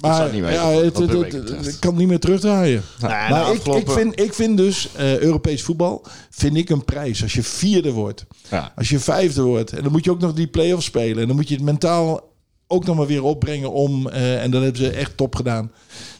maar 0.00 0.22
het 0.22 0.32
niet 0.32 0.42
weten, 0.42 0.60
ja, 0.70 0.90
wat 0.90 1.64
het, 1.64 1.78
kan 1.78 1.96
niet 1.96 2.08
meer 2.08 2.18
terugdraaien. 2.20 2.82
Nee, 3.00 3.10
maar 3.10 3.30
nou, 3.30 3.56
ik, 3.56 3.66
ik, 3.66 3.90
vind, 3.90 4.20
ik 4.20 4.34
vind 4.34 4.56
dus 4.56 4.88
eh, 4.94 5.18
Europees 5.18 5.62
voetbal 5.62 6.04
vind 6.30 6.56
ik 6.56 6.70
een 6.70 6.84
prijs. 6.84 7.22
Als 7.22 7.32
je 7.32 7.42
vierde 7.42 7.90
wordt, 7.92 8.26
Ja. 8.50 8.72
als 8.76 8.88
je 8.88 8.98
vijfde 8.98 9.42
wordt, 9.42 9.72
en 9.72 9.82
dan 9.82 9.92
moet 9.92 10.04
je 10.04 10.10
ook 10.10 10.20
nog 10.20 10.32
die 10.32 10.46
play-offs 10.46 10.84
spelen. 10.86 11.20
En 11.22 11.26
dan 11.26 11.36
moet 11.36 11.48
je 11.48 11.54
het 11.54 11.64
mentaal 11.64 12.30
ook 12.66 12.84
nog 12.84 12.96
maar 12.96 13.06
weer 13.06 13.22
opbrengen 13.22 13.72
om. 13.72 14.08
eh, 14.08 14.42
en 14.42 14.50
dat 14.50 14.62
hebben 14.62 14.80
ze 14.82 14.90
echt 14.90 15.16
top 15.16 15.34
gedaan. 15.34 15.72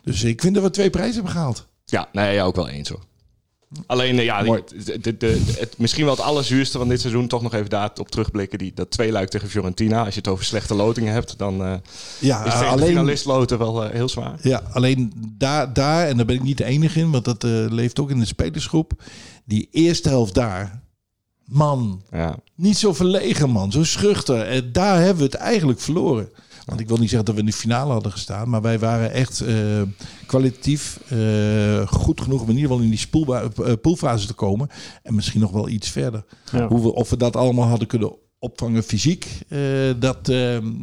Dus 0.04 0.22
ik 0.22 0.40
vind 0.40 0.54
dat 0.54 0.62
we 0.64 0.70
twee 0.70 0.90
prijzen 0.90 1.14
hebben 1.14 1.32
gehaald. 1.32 1.66
Ja, 1.84 2.08
nee, 2.12 2.34
ja, 2.34 2.44
ook 2.44 2.56
wel 2.56 2.68
eens 2.68 2.88
hoor. 2.88 3.00
Alleen, 3.86 4.18
eh, 4.18 4.24
ja, 4.24 4.42
de, 4.42 5.00
de, 5.00 5.16
de- 5.16 5.42
het, 5.58 5.78
misschien 5.78 6.04
wel 6.04 6.14
het 6.14 6.22
allerzuurste 6.24 6.78
van 6.78 6.88
dit 6.88 7.00
seizoen, 7.00 7.26
toch 7.28 7.42
nog 7.42 7.54
even 7.54 7.70
daarop 7.70 8.08
terugblikken. 8.10 8.58
Die, 8.58 8.72
dat 8.74 8.90
tweeluik 8.90 9.28
tegen 9.28 9.48
Fiorentina. 9.48 10.04
Als 10.04 10.14
je 10.14 10.20
het 10.20 10.28
over 10.28 10.44
slechte 10.44 10.74
lotingen 10.74 11.12
hebt, 11.12 11.38
dan 11.38 11.62
eh, 11.64 11.74
Ja, 12.18 12.44
is 12.44 12.52
tegen 12.52 12.64
de 12.66 12.70
alleen, 12.72 12.86
finalist 12.88 13.24
loten 13.24 13.58
wel 13.58 13.84
eh, 13.84 13.90
heel 13.90 14.08
zwaar. 14.08 14.38
ja, 14.42 14.62
alleen 14.72 15.12
daar, 15.38 15.72
daar, 15.72 16.06
en 16.08 16.16
daar 16.16 16.26
ben 16.26 16.34
ik 16.36 16.42
niet 16.42 16.58
de 16.58 16.64
enige 16.64 16.98
in, 17.00 17.10
want 17.10 17.24
dat 17.24 17.42
leeft 17.72 18.00
ook 18.00 18.10
in 18.10 18.18
de 18.18 18.24
spelersgroep. 18.26 18.92
Die 19.44 19.68
eerste 19.70 20.08
helft 20.08 20.34
daar, 20.34 20.82
man, 21.44 22.02
Ja. 22.10 22.36
Niet 22.54 22.76
zo 22.78 22.92
verlegen, 22.92 23.50
man. 23.50 23.72
Zo 23.72 23.84
schuchter. 23.84 24.40
En 24.42 24.72
daar 24.72 24.96
hebben 24.98 25.16
we 25.16 25.22
het 25.24 25.34
eigenlijk 25.34 25.80
verloren. 25.80 26.28
Want 26.64 26.80
ik 26.80 26.88
wil 26.88 26.96
niet 26.96 27.08
zeggen 27.08 27.26
dat 27.26 27.34
we 27.34 27.40
in 27.40 27.46
de 27.46 27.52
finale 27.52 27.92
hadden 27.92 28.12
gestaan. 28.12 28.48
Maar 28.48 28.62
wij 28.62 28.78
waren 28.78 29.12
echt 29.12 29.40
eh, 29.40 29.56
kwalitatief 30.26 31.00
eh, 31.08 31.86
goed 31.86 32.20
genoeg 32.20 32.42
om 32.42 32.48
in 32.48 32.54
ieder 32.54 32.70
geval 32.70 32.84
in 32.84 32.90
die 32.90 32.98
spoelba- 32.98 33.42
eh, 33.42 33.72
poolfase 33.80 34.26
te 34.26 34.34
komen. 34.34 34.68
En 35.02 35.14
misschien 35.14 35.40
nog 35.40 35.50
wel 35.50 35.68
iets 35.68 35.88
verder. 35.88 36.24
Ja. 36.52 36.68
Hoe 36.68 36.82
we, 36.82 36.94
of 36.94 37.10
we 37.10 37.16
dat 37.16 37.36
allemaal 37.36 37.68
hadden 37.68 37.88
kunnen 37.88 38.16
opvangen 38.38 38.82
fysiek, 38.82 39.26
dat, 39.98 40.32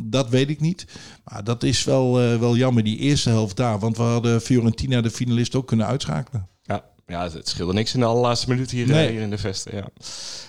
dat 0.06 0.30
weet 0.30 0.50
ik 0.50 0.60
niet. 0.60 0.86
Maar 1.24 1.44
dat 1.44 1.64
is 1.64 1.84
wel, 1.84 2.14
wel 2.14 2.56
jammer, 2.56 2.84
die 2.84 2.98
eerste 2.98 3.30
helft 3.30 3.56
daar. 3.56 3.80
Want 3.80 3.98
we 3.98 4.04
hadden 4.04 4.42
Fiorentina, 4.42 5.02
de 5.02 5.10
finalist, 5.10 5.56
ook 5.56 5.68
kunnen 5.68 5.86
uitschakelen. 5.86 6.48
Ja, 7.10 7.30
het, 7.32 7.48
scheelde 7.50 7.74
niks 7.74 7.94
in 7.94 8.00
de 8.00 8.06
allerlaatste 8.06 8.50
minuut 8.50 8.72
hier, 8.72 8.88
Nee. 8.88 9.06
eh, 9.06 9.12
hier 9.12 9.22
in 9.22 9.30
de 9.30 9.38
vesten. 9.38 9.76
Ja. 9.76 9.88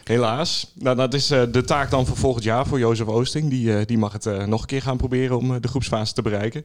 Helaas. 0.05 0.73
Nou, 0.75 0.96
dat 0.96 1.14
is 1.14 1.31
eh, 1.31 1.42
de 1.53 1.64
taak 1.64 1.90
dan 1.90 2.07
voor 2.07 2.16
volgend 2.16 2.44
jaar 2.44 2.66
voor 2.66 2.79
Jozef 2.79 3.07
Oosting. 3.07 3.51
Die, 3.51 3.77
eh, 3.77 3.87
die 3.87 3.99
mag 3.99 4.12
het 4.12 4.46
nog 4.46 4.61
een 4.61 4.66
keer 4.66 4.83
gaan 4.83 4.96
proberen 4.96 5.38
om 5.38 5.61
de 5.61 5.68
groepsfase 5.68 6.12
te 6.12 6.23
bereiken. 6.23 6.64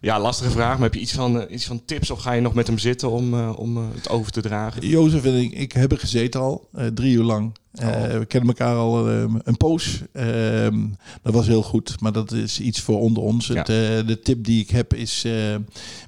Ja, 0.00 0.20
lastige 0.20 0.50
vraag. 0.50 0.72
Maar 0.74 0.82
heb 0.82 0.94
je 0.94 1.00
iets 1.00 1.12
van, 1.12 1.46
iets 1.50 1.66
van 1.66 1.84
tips 1.84 2.10
of 2.10 2.20
ga 2.20 2.32
je 2.32 2.40
nog 2.40 2.54
met 2.54 2.66
hem 2.66 2.78
zitten 2.78 3.10
om, 3.10 3.48
om 3.50 3.76
het 3.76 4.08
over 4.08 4.32
te 4.32 4.40
dragen? 4.40 4.86
Jozef 4.86 5.24
en 5.24 5.34
ik, 5.34 5.52
ik 5.52 5.72
hebben 5.72 5.98
gezeten 5.98 6.40
al, 6.40 6.68
drie 6.94 7.14
uur 7.14 7.22
lang. 7.24 7.56
Eh, 7.72 8.18
We 8.18 8.26
kennen 8.26 8.48
elkaar 8.48 8.76
al 8.76 9.08
eh, 9.08 9.24
een 9.42 9.56
poos. 9.56 10.00
Ehm, 10.12 10.86
dat 11.22 11.34
was 11.34 11.46
heel 11.46 11.62
goed, 11.62 12.00
maar 12.00 12.12
dat 12.12 12.32
is 12.32 12.60
iets 12.60 12.80
voor 12.80 13.00
onder 13.00 13.22
ons. 13.22 13.48
Het, 13.48 13.66
de 13.66 14.18
tip 14.22 14.44
die 14.44 14.60
ik 14.62 14.70
heb 14.70 14.94
is 14.94 15.26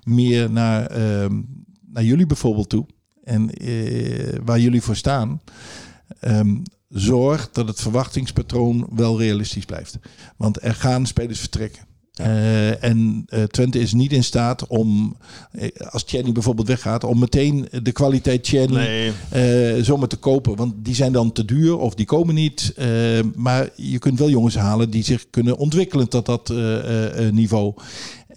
meer 0.04 0.50
naar, 0.50 0.86
ehm, 0.86 1.40
naar 1.92 2.04
jullie 2.04 2.26
bijvoorbeeld 2.26 2.68
toe. 2.68 2.86
En 3.24 3.50
eh, 3.50 4.38
waar 4.44 4.60
jullie 4.60 4.82
voor 4.82 4.96
staan. 4.96 5.40
Ehm, 6.20 6.56
zorg 6.88 7.50
dat 7.52 7.68
het 7.68 7.80
verwachtingspatroon 7.80 8.86
wel 8.94 9.18
realistisch 9.18 9.64
blijft. 9.64 9.98
Want 10.36 10.62
er 10.64 10.74
gaan 10.74 11.06
spelers 11.06 11.40
vertrekken. 11.40 11.90
Eh, 12.12 12.84
en 12.84 13.24
eh, 13.28 13.42
Twente 13.42 13.78
is 13.78 13.92
niet 13.92 14.12
in 14.12 14.24
staat 14.24 14.66
om, 14.66 15.16
als 15.90 16.04
Tjerni 16.04 16.32
bijvoorbeeld 16.32 16.68
weggaat, 16.68 17.04
om 17.04 17.18
meteen 17.18 17.68
de 17.82 17.92
kwaliteit 17.92 18.44
Tjerni 18.44 19.12
Nee, 19.30 19.84
zomaar 19.84 20.08
te 20.08 20.16
kopen. 20.16 20.56
Want 20.56 20.74
die 20.76 20.94
zijn 20.94 21.12
dan 21.12 21.32
te 21.32 21.44
duur 21.44 21.78
of 21.78 21.94
die 21.94 22.06
komen 22.06 22.34
niet. 22.34 22.74
Maar 23.34 23.68
je 23.76 23.98
kunt 23.98 24.18
wel 24.18 24.30
jongens 24.30 24.56
halen 24.56 24.90
die 24.90 25.04
zich 25.04 25.30
kunnen 25.30 25.56
ontwikkelen 25.56 26.08
tot 26.08 26.26
dat 26.26 26.52
niveau. 27.30 27.74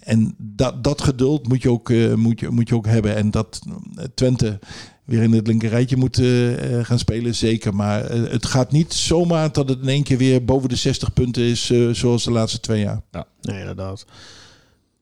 En 0.06 0.34
dat, 0.38 0.84
dat 0.84 1.00
geduld 1.02 1.48
moet 1.48 1.62
je, 1.62 1.70
ook, 1.70 1.90
eh, 1.90 2.14
moet, 2.14 2.40
je, 2.40 2.48
moet 2.48 2.68
je 2.68 2.74
ook 2.74 2.86
hebben. 2.86 3.16
En 3.16 3.30
dat 3.30 3.60
eh, 3.96 4.04
Twente 4.14 4.58
weer 5.04 5.22
in 5.22 5.32
het 5.32 5.46
linkerrijtje 5.46 5.96
moet 5.96 6.18
eh, 6.18 6.84
gaan 6.84 6.98
spelen, 6.98 7.34
zeker. 7.34 7.74
Maar 7.74 8.10
het 8.10 8.46
gaat 8.46 8.72
niet 8.72 8.92
zomaar 8.94 9.52
dat 9.52 9.68
het 9.68 9.80
in 9.82 9.88
één 9.88 10.02
keer 10.02 10.18
weer 10.18 10.44
boven 10.44 10.68
de 10.68 10.76
60 10.76 11.12
punten 11.12 11.42
is, 11.42 11.70
eh, 11.70 11.88
zoals 11.90 12.24
de 12.24 12.30
laatste 12.30 12.60
twee 12.60 12.80
jaar. 12.80 13.00
nee, 13.40 13.58
inderdaad. 13.60 14.04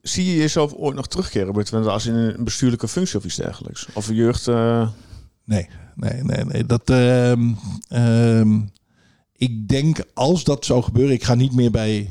Zie 0.02 0.24
je 0.24 0.36
jezelf 0.36 0.72
ooit 0.72 0.96
nog 0.96 1.08
terugkeren 1.08 1.52
bij 1.52 1.64
Twente 1.64 1.90
als 1.90 2.06
in 2.06 2.14
een 2.14 2.44
bestuurlijke 2.44 2.88
functie 2.88 3.18
of 3.18 3.24
iets 3.24 3.36
dergelijks? 3.36 3.86
Of 3.94 4.08
een 4.08 4.14
jeugd... 4.14 4.48
eh, 4.48 4.88
Nee, 5.44 5.68
nee, 5.94 6.22
nee, 6.22 6.44
nee. 6.44 6.66
Dat, 6.66 6.90
ehm, 6.90 7.52
ehm, 7.88 8.60
ik 9.36 9.68
denk 9.68 9.98
als 10.14 10.44
dat 10.44 10.64
zou 10.64 10.82
gebeuren, 10.82 11.14
ik 11.14 11.24
ga 11.24 11.34
niet 11.34 11.54
meer 11.54 11.70
bij, 11.70 12.10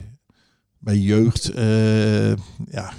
bij 0.83 0.97
jeugd. 0.97 1.49
eh, 1.49 2.29
ja, 2.71 2.91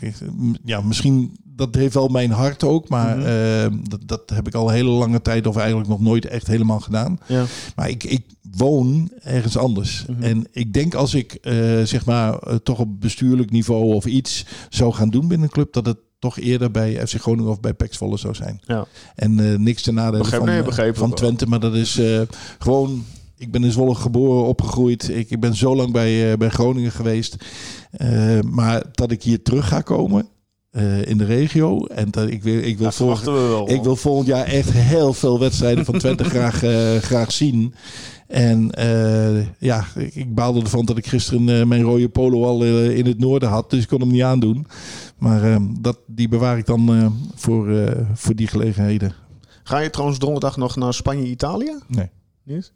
ja, 0.64 0.80
misschien 0.80 1.36
dat 1.56 1.74
heeft 1.74 1.94
wel 1.94 2.08
mijn 2.08 2.30
hart 2.30 2.64
ook, 2.64 2.88
maar 2.88 3.16
Mhm. 3.16 3.26
ehm, 3.26 3.76
dat, 3.88 4.00
dat 4.06 4.30
heb 4.34 4.46
ik 4.46 4.54
al 4.54 4.68
een 4.68 4.74
hele 4.74 4.90
lange 4.90 5.22
tijd 5.22 5.46
of 5.46 5.56
eigenlijk 5.56 5.88
nog 5.88 6.00
nooit 6.00 6.26
echt 6.26 6.46
helemaal 6.46 6.80
gedaan. 6.80 7.18
ja. 7.26 7.44
Maar 7.76 7.88
ik, 7.88 8.04
ik 8.04 8.22
woon 8.56 9.10
ergens 9.22 9.56
anders. 9.56 10.04
Mhm. 10.08 10.22
En 10.22 10.46
ik 10.52 10.72
denk 10.72 10.94
als 10.94 11.14
ik 11.14 11.32
eh, 11.32 11.54
zeg 11.82 12.04
maar 12.04 12.38
eh, 12.38 12.54
toch 12.54 12.78
op 12.78 13.00
bestuurlijk 13.00 13.50
niveau 13.50 13.94
of 13.94 14.06
iets 14.06 14.44
zou 14.68 14.92
gaan 14.92 15.10
doen 15.10 15.28
binnen 15.28 15.46
een 15.46 15.52
club, 15.52 15.72
dat 15.72 15.86
het 15.86 15.98
toch 16.18 16.38
eerder 16.38 16.70
bij 16.70 17.06
FC 17.06 17.14
Groningen 17.20 17.50
of 17.50 17.60
bij 17.60 17.74
PEC 17.74 17.94
Zwolle 17.94 18.16
zou 18.16 18.34
zijn. 18.34 18.60
Ja. 18.64 18.86
En 19.14 19.52
eh, 19.52 19.58
niks 19.58 19.84
nadele 19.84 20.18
Begrijp- 20.22 20.42
van, 20.42 20.50
nee, 20.76 20.88
eh, 20.92 20.94
van. 20.98 21.14
Twente, 21.14 21.46
maar 21.46 21.60
dat 21.60 21.74
is 21.74 21.98
eh, 21.98 22.20
gewoon. 22.58 23.04
Ik 23.44 23.50
ben 23.50 23.64
in 23.64 23.72
Zwolle 23.72 23.94
geboren, 23.94 24.46
opgegroeid. 24.46 25.08
Ik, 25.08 25.30
ik 25.30 25.40
ben 25.40 25.54
zo 25.54 25.76
lang 25.76 25.92
bij, 25.92 26.30
eh, 26.32 26.38
bij 26.38 26.48
Groningen 26.48 26.90
geweest. 26.92 27.36
Eh, 27.90 28.40
maar 28.40 28.82
dat 28.92 29.10
ik 29.10 29.22
hier 29.22 29.42
terug 29.42 29.68
ga 29.68 29.80
komen 29.80 30.26
eh, 30.70 31.06
in 31.06 31.18
de 31.18 31.24
regio. 31.24 31.86
En 31.86 32.10
dat 32.10 32.28
ik 32.30 32.42
wil, 32.42 32.58
ik 32.62 32.76
wil 32.78 32.86
Dat 32.86 32.94
volgen. 32.94 33.16
verwachten 33.16 33.48
we 33.48 33.54
wel. 33.54 33.70
Ik 33.70 33.82
wil 33.82 33.96
volgend 33.96 34.26
jaar 34.26 34.44
echt 34.44 34.70
heel 34.72 35.12
veel 35.12 35.38
wedstrijden 35.38 35.84
van 35.84 35.98
Twente 35.98 36.24
graag, 36.34 36.62
graag 37.04 37.32
zien. 37.32 37.74
En 38.28 38.70
ja, 39.58 39.84
ik, 39.96 40.14
ik 40.14 40.34
baalde 40.34 40.60
ervan 40.60 40.84
dat 40.84 40.96
ik 40.98 41.06
gisteren 41.06 41.68
mijn 41.68 41.82
rode 41.82 42.08
polo 42.08 42.44
al 42.44 42.64
in 42.90 43.06
het 43.06 43.18
noorden 43.18 43.48
had. 43.48 43.70
Dus 43.70 43.82
ik 43.82 43.88
kon 43.88 44.00
hem 44.00 44.10
niet 44.10 44.22
aandoen. 44.22 44.66
Maar 45.18 45.42
eh, 45.52 45.56
dat, 45.80 45.98
die 46.06 46.28
bewaar 46.28 46.58
ik 46.58 46.66
dan 46.66 47.12
voor, 47.34 47.94
voor 48.14 48.34
die 48.34 48.46
gelegenheden. 48.46 49.14
Ga 49.64 49.78
je 49.78 49.90
trouwens 49.90 50.18
donderdag 50.18 50.56
nog 50.56 50.76
naar 50.76 50.94
Spanje-Italië? 50.94 51.78
Nee. 51.88 52.10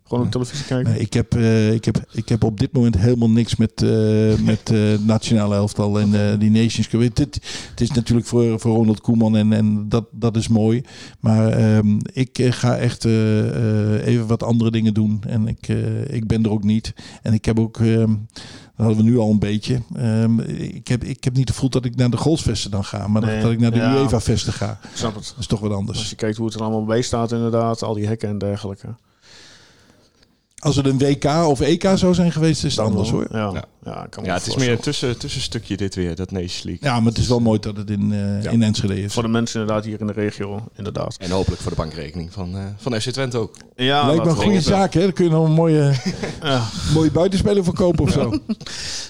Gewoon 0.05 0.25
op 0.25 0.31
televisie 0.31 0.65
kijken? 0.67 0.93
Nee, 0.93 1.01
ik, 1.01 1.13
heb, 1.13 1.35
eh, 1.35 1.73
ik, 1.73 1.85
heb, 1.85 2.05
ik 2.13 2.29
heb 2.29 2.45
op 2.45 2.61
dit 2.61 2.73
moment 2.73 2.99
helemaal 2.99 3.31
niks 3.31 3.57
met, 3.57 3.83
eh 3.83 4.39
met 4.45 4.71
eh 4.71 4.99
nationale 4.99 5.55
elftal 5.55 6.01
en 6.01 6.39
die 6.39 6.51
Nations 6.51 6.89
Cup. 6.89 7.01
Het, 7.01 7.19
het, 7.19 7.81
is 7.81 7.91
natuurlijk 7.91 8.27
voor, 8.27 8.61
voor 8.61 8.75
Ronald 8.77 9.01
Koeman 9.01 9.37
en, 9.37 9.53
en 9.53 9.89
dat, 9.89 10.05
dat 10.11 10.37
is 10.37 10.49
mooi. 10.49 10.83
Maar 11.21 11.49
ehm, 11.49 11.99
ik 12.13 12.47
ga 12.51 12.77
echt 12.77 13.05
even 13.05 14.27
wat 14.27 14.43
andere 14.43 14.71
dingen 14.71 14.95
doen. 14.95 15.23
En 15.27 15.49
ik, 15.49 15.69
ik 16.07 16.27
ben 16.27 16.45
er 16.45 16.51
ook 16.51 16.65
niet. 16.65 16.95
En 17.23 17.33
ik 17.33 17.45
heb 17.45 17.59
ook... 17.61 17.79
ehm, 17.81 18.15
dat 18.77 18.87
hadden 18.87 19.05
we 19.05 19.11
nu 19.11 19.19
al 19.19 19.31
een 19.31 19.39
beetje. 19.39 19.83
Ehm, 19.95 20.41
ik, 20.41 20.89
heb, 20.89 21.05
ik 21.05 21.25
heb 21.25 21.33
niet 21.37 21.47
het 21.49 21.55
gevoel 21.55 21.71
dat 21.71 21.85
ik 21.85 21.97
naar 21.97 22.11
de 22.11 22.17
golfsvesten 22.17 22.71
dan 22.71 22.85
ga. 22.85 23.07
Maar 23.09 23.21
dat- 23.21 23.31
Nee, 23.31 23.43
dat 23.43 23.51
ik 23.51 23.61
naar 23.61 23.71
de 23.71 23.77
ja. 23.77 23.97
UEFA-vesten 24.01 24.53
ga. 24.53 24.79
Snap 24.95 25.15
het. 25.15 25.25
Dat 25.25 25.39
is 25.39 25.47
toch 25.47 25.61
wat 25.61 25.73
anders. 25.73 25.99
Als 25.99 26.11
je 26.11 26.17
kijkt 26.17 26.37
hoe 26.37 26.47
het 26.47 26.55
er 26.55 26.61
allemaal 26.63 26.85
bij 26.85 27.03
staat 27.03 27.33
inderdaad, 27.33 27.83
al 27.83 27.95
die 27.95 28.07
hekken 28.07 28.29
en 28.29 28.39
dergelijke. 28.39 28.87
Als 30.59 30.77
het 30.77 30.87
een 30.87 30.99
WK 30.99 31.25
of 31.25 31.61
EK 31.61 31.89
zou 31.95 32.15
zijn 32.15 32.33
geweest, 32.33 32.65
is 32.65 32.77
het 32.77 32.85
anders 32.87 33.11
wel. 33.11 33.21
hoor. 33.21 33.29
Ja, 33.39 33.51
ja. 33.53 33.65
Ja. 33.85 34.07
kan 34.11 34.25
het 34.25 34.47
is 34.47 34.57
meer 34.57 34.71
een 34.71 34.79
tussen, 34.81 35.19
tussenstukje 35.19 35.77
dit 35.77 35.95
weer, 35.95 36.15
dat 36.15 36.31
Nations 36.31 36.63
League. 36.63 36.89
Ja, 36.89 37.01
maar 37.01 37.09
het 37.09 37.19
is 37.21 37.29
wel 37.29 37.41
mooi 37.41 37.59
dat 37.59 37.77
het 37.77 37.91
in, 37.91 38.13
eh, 38.13 38.43
Ja. 38.43 38.51
in 38.51 38.63
Enschede 38.63 39.03
is. 39.03 39.13
Voor 39.13 39.23
de 39.23 39.29
mensen 39.29 39.61
inderdaad 39.61 39.85
hier 39.85 40.01
in 40.01 40.07
de 40.07 40.13
regio, 40.13 40.69
inderdaad. 40.77 41.17
En 41.19 41.31
hopelijk 41.31 41.61
voor 41.63 41.71
de 41.71 41.77
bankrekening 41.77 42.33
van, 42.33 42.57
eh, 42.57 42.63
van 42.77 43.01
FC 43.01 43.11
Twente 43.11 43.39
ook. 43.39 43.55
Ja, 43.77 44.07
Lijkt 44.07 44.25
me 44.25 44.31
een 44.31 44.37
goede 44.37 44.61
zaak, 44.61 44.95
hè? 44.95 45.01
Daar 45.01 45.13
kun 45.13 45.25
je 45.25 45.31
nog 45.31 45.45
een 45.47 45.53
mooie, 45.53 45.93
Ja. 46.43 46.63
mooie 46.95 47.11
buitenspeler 47.11 47.65
voor 47.65 47.75
kopen 47.75 48.05
of 48.05 48.11
zo. 48.11 48.39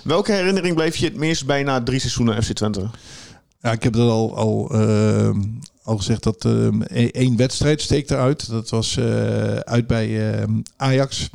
Welke 0.04 0.32
herinnering 0.32 0.74
bleef 0.74 0.96
je 0.96 1.04
het 1.04 1.16
meest 1.16 1.46
bij 1.46 1.62
na 1.62 1.82
drie 1.82 1.98
seizoenen 2.00 2.42
FC 2.42 2.52
Twente? 2.52 2.86
Ja, 3.60 3.72
ik 3.72 3.82
heb 3.82 3.92
dat 3.92 4.10
al, 4.10 4.36
al, 4.36 4.70
ehm, 4.72 5.40
al 5.88 5.96
gezegd 5.96 6.22
dat 6.22 6.44
ehm, 6.44 6.80
e- 6.86 7.08
één 7.08 7.36
wedstrijd 7.36 7.80
steekt 7.80 8.10
eruit. 8.10 8.48
Dat 8.50 8.68
was 8.70 8.96
eh, 8.96 9.54
uit 9.56 9.86
bij 9.86 10.32
ehm, 10.32 10.52
Ajax. 10.76 11.30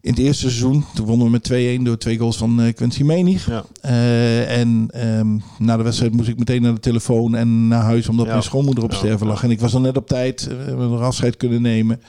In 0.00 0.10
het 0.10 0.18
eerste 0.18 0.40
seizoen. 0.48 0.84
Toen 0.94 1.06
wonnen 1.06 1.26
we 1.26 1.32
met 1.32 1.78
2-1 1.80 1.82
door 1.82 1.98
twee 1.98 2.18
goals 2.18 2.36
van 2.36 2.60
eh 2.60 2.74
Quincy 2.74 3.02
Menig. 3.02 3.46
Ja. 3.46 3.64
Eh, 3.80 4.58
en 4.60 4.88
ehm, 4.90 5.38
na 5.58 5.76
de 5.76 5.82
wedstrijd 5.82 6.12
moest 6.12 6.28
ik 6.28 6.38
meteen 6.38 6.62
naar 6.62 6.74
de 6.74 6.80
telefoon 6.80 7.34
en 7.34 7.68
naar 7.68 7.82
huis 7.82 8.08
omdat 8.08 8.26
Ja. 8.26 8.30
mijn 8.32 8.42
schoonmoeder 8.44 8.84
op 8.84 8.90
Ja, 8.90 8.96
sterven 8.96 9.26
lag. 9.26 9.42
En 9.42 9.50
ik 9.50 9.60
was 9.60 9.72
dan 9.72 9.82
net 9.82 9.96
op 9.96 10.06
tijd. 10.06 10.46
We 10.46 10.54
hebben 10.54 10.90
nog 10.90 11.00
afscheid 11.00 11.36
kunnen 11.36 11.62
nemen. 11.62 12.00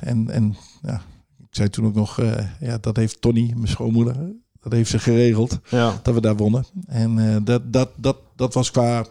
En 0.00 0.30
en 0.30 0.56
ja, 0.82 1.00
ik 1.38 1.46
zei 1.50 1.68
toen 1.68 1.86
ook 1.86 1.94
nog, 1.94 2.20
ja, 2.60 2.78
dat 2.80 2.96
heeft 2.96 3.20
Tony, 3.20 3.52
mijn 3.54 3.68
schoonmoeder, 3.68 4.16
dat 4.62 4.72
heeft 4.72 4.90
ze 4.90 4.98
geregeld 4.98 5.58
Ja. 5.68 6.00
dat 6.02 6.14
we 6.14 6.20
daar 6.20 6.36
wonnen. 6.36 6.64
En 6.86 7.40
dat, 7.44 7.72
dat, 7.72 7.88
dat, 7.96 8.16
dat 8.36 8.54
was 8.54 8.70
qua 8.70 9.06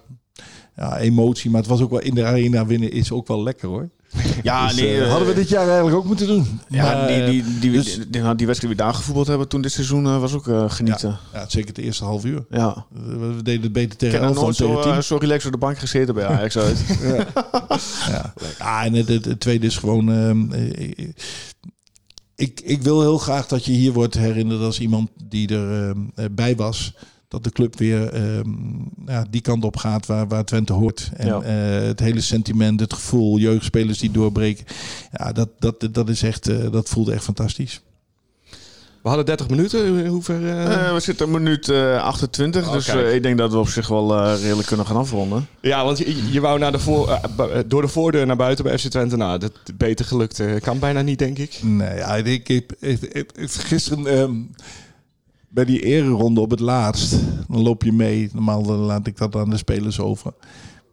ja, 0.75 0.97
emotie, 0.99 1.49
maar 1.51 1.59
het 1.61 1.69
was 1.69 1.81
ook 1.81 1.89
wel 1.89 1.99
in 2.01 2.13
de 2.15 2.25
arena 2.25 2.65
winnen 2.65 2.91
is 2.91 3.11
ook 3.11 3.27
wel 3.27 3.43
lekker 3.43 3.67
hoor. 3.67 3.89
Ja, 4.43 4.67
Dus, 4.67 4.75
nee. 4.75 4.87
eh, 4.95 5.01
eh, 5.03 5.09
hadden 5.09 5.27
we 5.27 5.33
dit 5.33 5.49
jaar 5.49 5.65
eigenlijk 5.67 5.97
ook 5.97 6.05
moeten 6.05 6.27
doen. 6.27 6.59
Ja, 6.67 6.83
Maar, 6.83 7.07
die, 7.07 7.15
eh, 7.21 7.29
die, 7.29 7.43
die, 7.59 7.71
dus- 7.71 7.85
die, 7.95 8.09
die, 8.09 8.09
die 8.09 8.21
wedstrijd 8.21 8.59
die 8.59 8.69
we 8.69 8.75
daar 8.75 8.93
gevoetbald 8.93 9.27
hebben 9.27 9.47
toen 9.47 9.61
dit 9.61 9.71
seizoen 9.71 10.19
was 10.19 10.33
ook 10.33 10.47
eh, 10.47 10.69
genieten. 10.69 11.17
ja, 11.33 11.45
zeker 11.49 11.67
het 11.69 11.77
eerste 11.77 12.03
half 12.03 12.25
uur. 12.25 12.45
Ja. 12.49 12.85
We, 12.89 13.17
we 13.17 13.43
deden 13.43 13.61
het 13.61 13.71
beter 13.73 13.91
Ik 13.91 13.97
tegen 13.97 14.19
11 14.19 14.33
dan 14.35 14.43
nooit 14.43 14.55
zo, 14.55 14.67
tegen 14.67 14.81
10. 14.81 14.91
eh, 14.91 14.99
zo 14.99 15.15
relaxed 15.17 15.45
op 15.45 15.51
de 15.51 15.65
bank 15.65 15.77
gezeten 15.77 16.13
bij 16.13 16.25
Ajax 16.25 16.57
uit. 16.57 16.83
Ja. 18.07 18.33
Ah, 18.57 18.83
en 18.85 18.93
het, 18.93 19.07
het, 19.07 19.25
het 19.25 19.39
tweede 19.39 19.65
is 19.65 19.77
gewoon. 19.77 20.11
ehm, 20.11 20.51
eh, 20.51 21.07
ik, 22.35 22.61
ik 22.63 22.81
wil 22.81 23.01
heel 23.01 23.17
graag 23.17 23.47
dat 23.47 23.65
je 23.65 23.71
hier 23.71 23.93
wordt 23.93 24.13
herinnerd 24.13 24.61
als 24.61 24.79
iemand 24.79 25.09
die 25.27 25.47
er 25.55 25.89
ehm, 25.89 25.97
eh, 26.15 26.25
bij 26.31 26.55
was. 26.55 26.93
Dat 27.31 27.43
de 27.43 27.51
club 27.51 27.77
weer 27.77 28.07
ehm, 28.13 28.49
ja, 29.05 29.25
die 29.29 29.41
kant 29.41 29.63
op 29.63 29.77
gaat 29.77 30.05
waar, 30.05 30.27
waar 30.27 30.45
Twente 30.45 30.73
hoort. 30.73 31.09
En 31.13 31.27
Ja. 31.27 31.41
eh, 31.41 31.87
het 31.87 31.99
hele 31.99 32.21
sentiment, 32.21 32.79
het 32.79 32.93
gevoel, 32.93 33.37
jeugdspelers 33.37 33.99
die 33.99 34.11
doorbreken. 34.11 34.65
Ja, 35.11 35.31
dat, 35.31 35.49
dat, 35.59 35.87
dat 35.91 36.09
is 36.09 36.23
echt, 36.23 36.47
eh, 36.47 36.71
dat 36.71 36.89
voelde 36.89 37.13
echt 37.13 37.23
fantastisch. 37.23 37.81
We 39.01 39.07
hadden 39.07 39.25
30 39.25 39.49
minuten. 39.49 39.85
In 39.97 40.05
hoever... 40.05 40.47
eh? 40.47 40.87
Eh, 40.87 40.93
we 40.93 40.99
zitten 40.99 41.25
op 41.25 41.31
minuut 41.31 41.69
eh, 41.69 42.03
28, 42.03 42.67
Oh, 42.67 42.73
dus 42.73 42.87
ik 42.87 43.23
denk 43.23 43.37
dat 43.37 43.51
we 43.51 43.57
op 43.57 43.67
zich 43.69 43.87
wel 43.87 44.15
eh, 44.23 44.41
redelijk 44.41 44.67
kunnen 44.67 44.85
gaan 44.85 44.95
afronden. 44.97 45.47
Ja, 45.61 45.85
want 45.85 45.97
je, 45.97 46.31
je 46.31 46.39
wou 46.41 46.59
naar 46.59 46.71
de 46.71 46.79
voor, 46.79 47.19
door 47.67 47.81
de 47.81 47.87
voordeur 47.87 48.25
naar 48.25 48.35
buiten 48.35 48.63
bij 48.63 48.77
FC 48.77 48.87
Twente. 48.87 49.15
Nou, 49.17 49.39
dat 49.39 49.51
beter 49.77 50.05
gelukt 50.05 50.41
kan 50.59 50.79
bijna 50.79 51.01
niet, 51.01 51.19
denk 51.19 51.37
ik. 51.37 51.59
Nee, 51.63 51.95
ja, 51.97 52.15
ik 52.15 52.47
heb 52.47 52.71
ik- 52.79 53.01
ik- 53.01 53.31
ik- 53.35 53.51
gisteren 53.51 54.07
ehm, 54.07 54.33
bij 55.51 55.65
die 55.65 55.79
ereronde 55.83 56.41
op 56.41 56.49
het 56.49 56.59
laatst, 56.59 57.15
dan 57.47 57.61
loop 57.61 57.83
je 57.83 57.91
mee. 57.91 58.29
Normaal 58.33 58.63
laat 58.65 59.07
ik 59.07 59.17
dat 59.17 59.35
aan 59.35 59.49
de 59.49 59.57
spelers 59.57 59.99
over. 59.99 60.33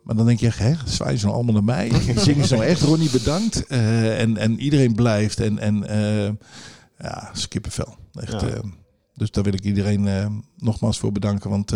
Maar 0.03 0.17
dan 0.17 0.27
denk 0.27 0.41
je 0.41 0.47
echt, 0.47 0.59
hè, 0.59 0.73
zwaaien 0.85 1.19
ze 1.19 1.25
nou 1.25 1.37
allemaal 1.37 1.55
naar 1.55 1.65
mij? 1.65 1.91
Zingen 2.17 2.47
ze 2.47 2.55
nou 2.55 2.67
echt, 2.67 2.83
Ronnie 2.83 3.11
bedankt? 3.11 3.67
Eh, 3.67 4.21
en, 4.21 4.37
en 4.37 4.61
iedereen 4.61 4.95
blijft. 4.95 5.41
En, 5.41 5.59
en 5.59 5.89
eh, 5.89 6.33
ja, 6.99 7.31
skippenvel. 7.33 7.97
Echt, 8.13 8.33
Ja. 8.41 8.47
eh, 8.47 8.61
dus 9.15 9.31
daar 9.31 9.45
wil 9.45 9.53
ik 9.53 9.65
iedereen 9.65 10.09
nogmaals 10.57 10.99
voor 10.99 11.13
bedanken. 11.13 11.51
Want 11.51 11.73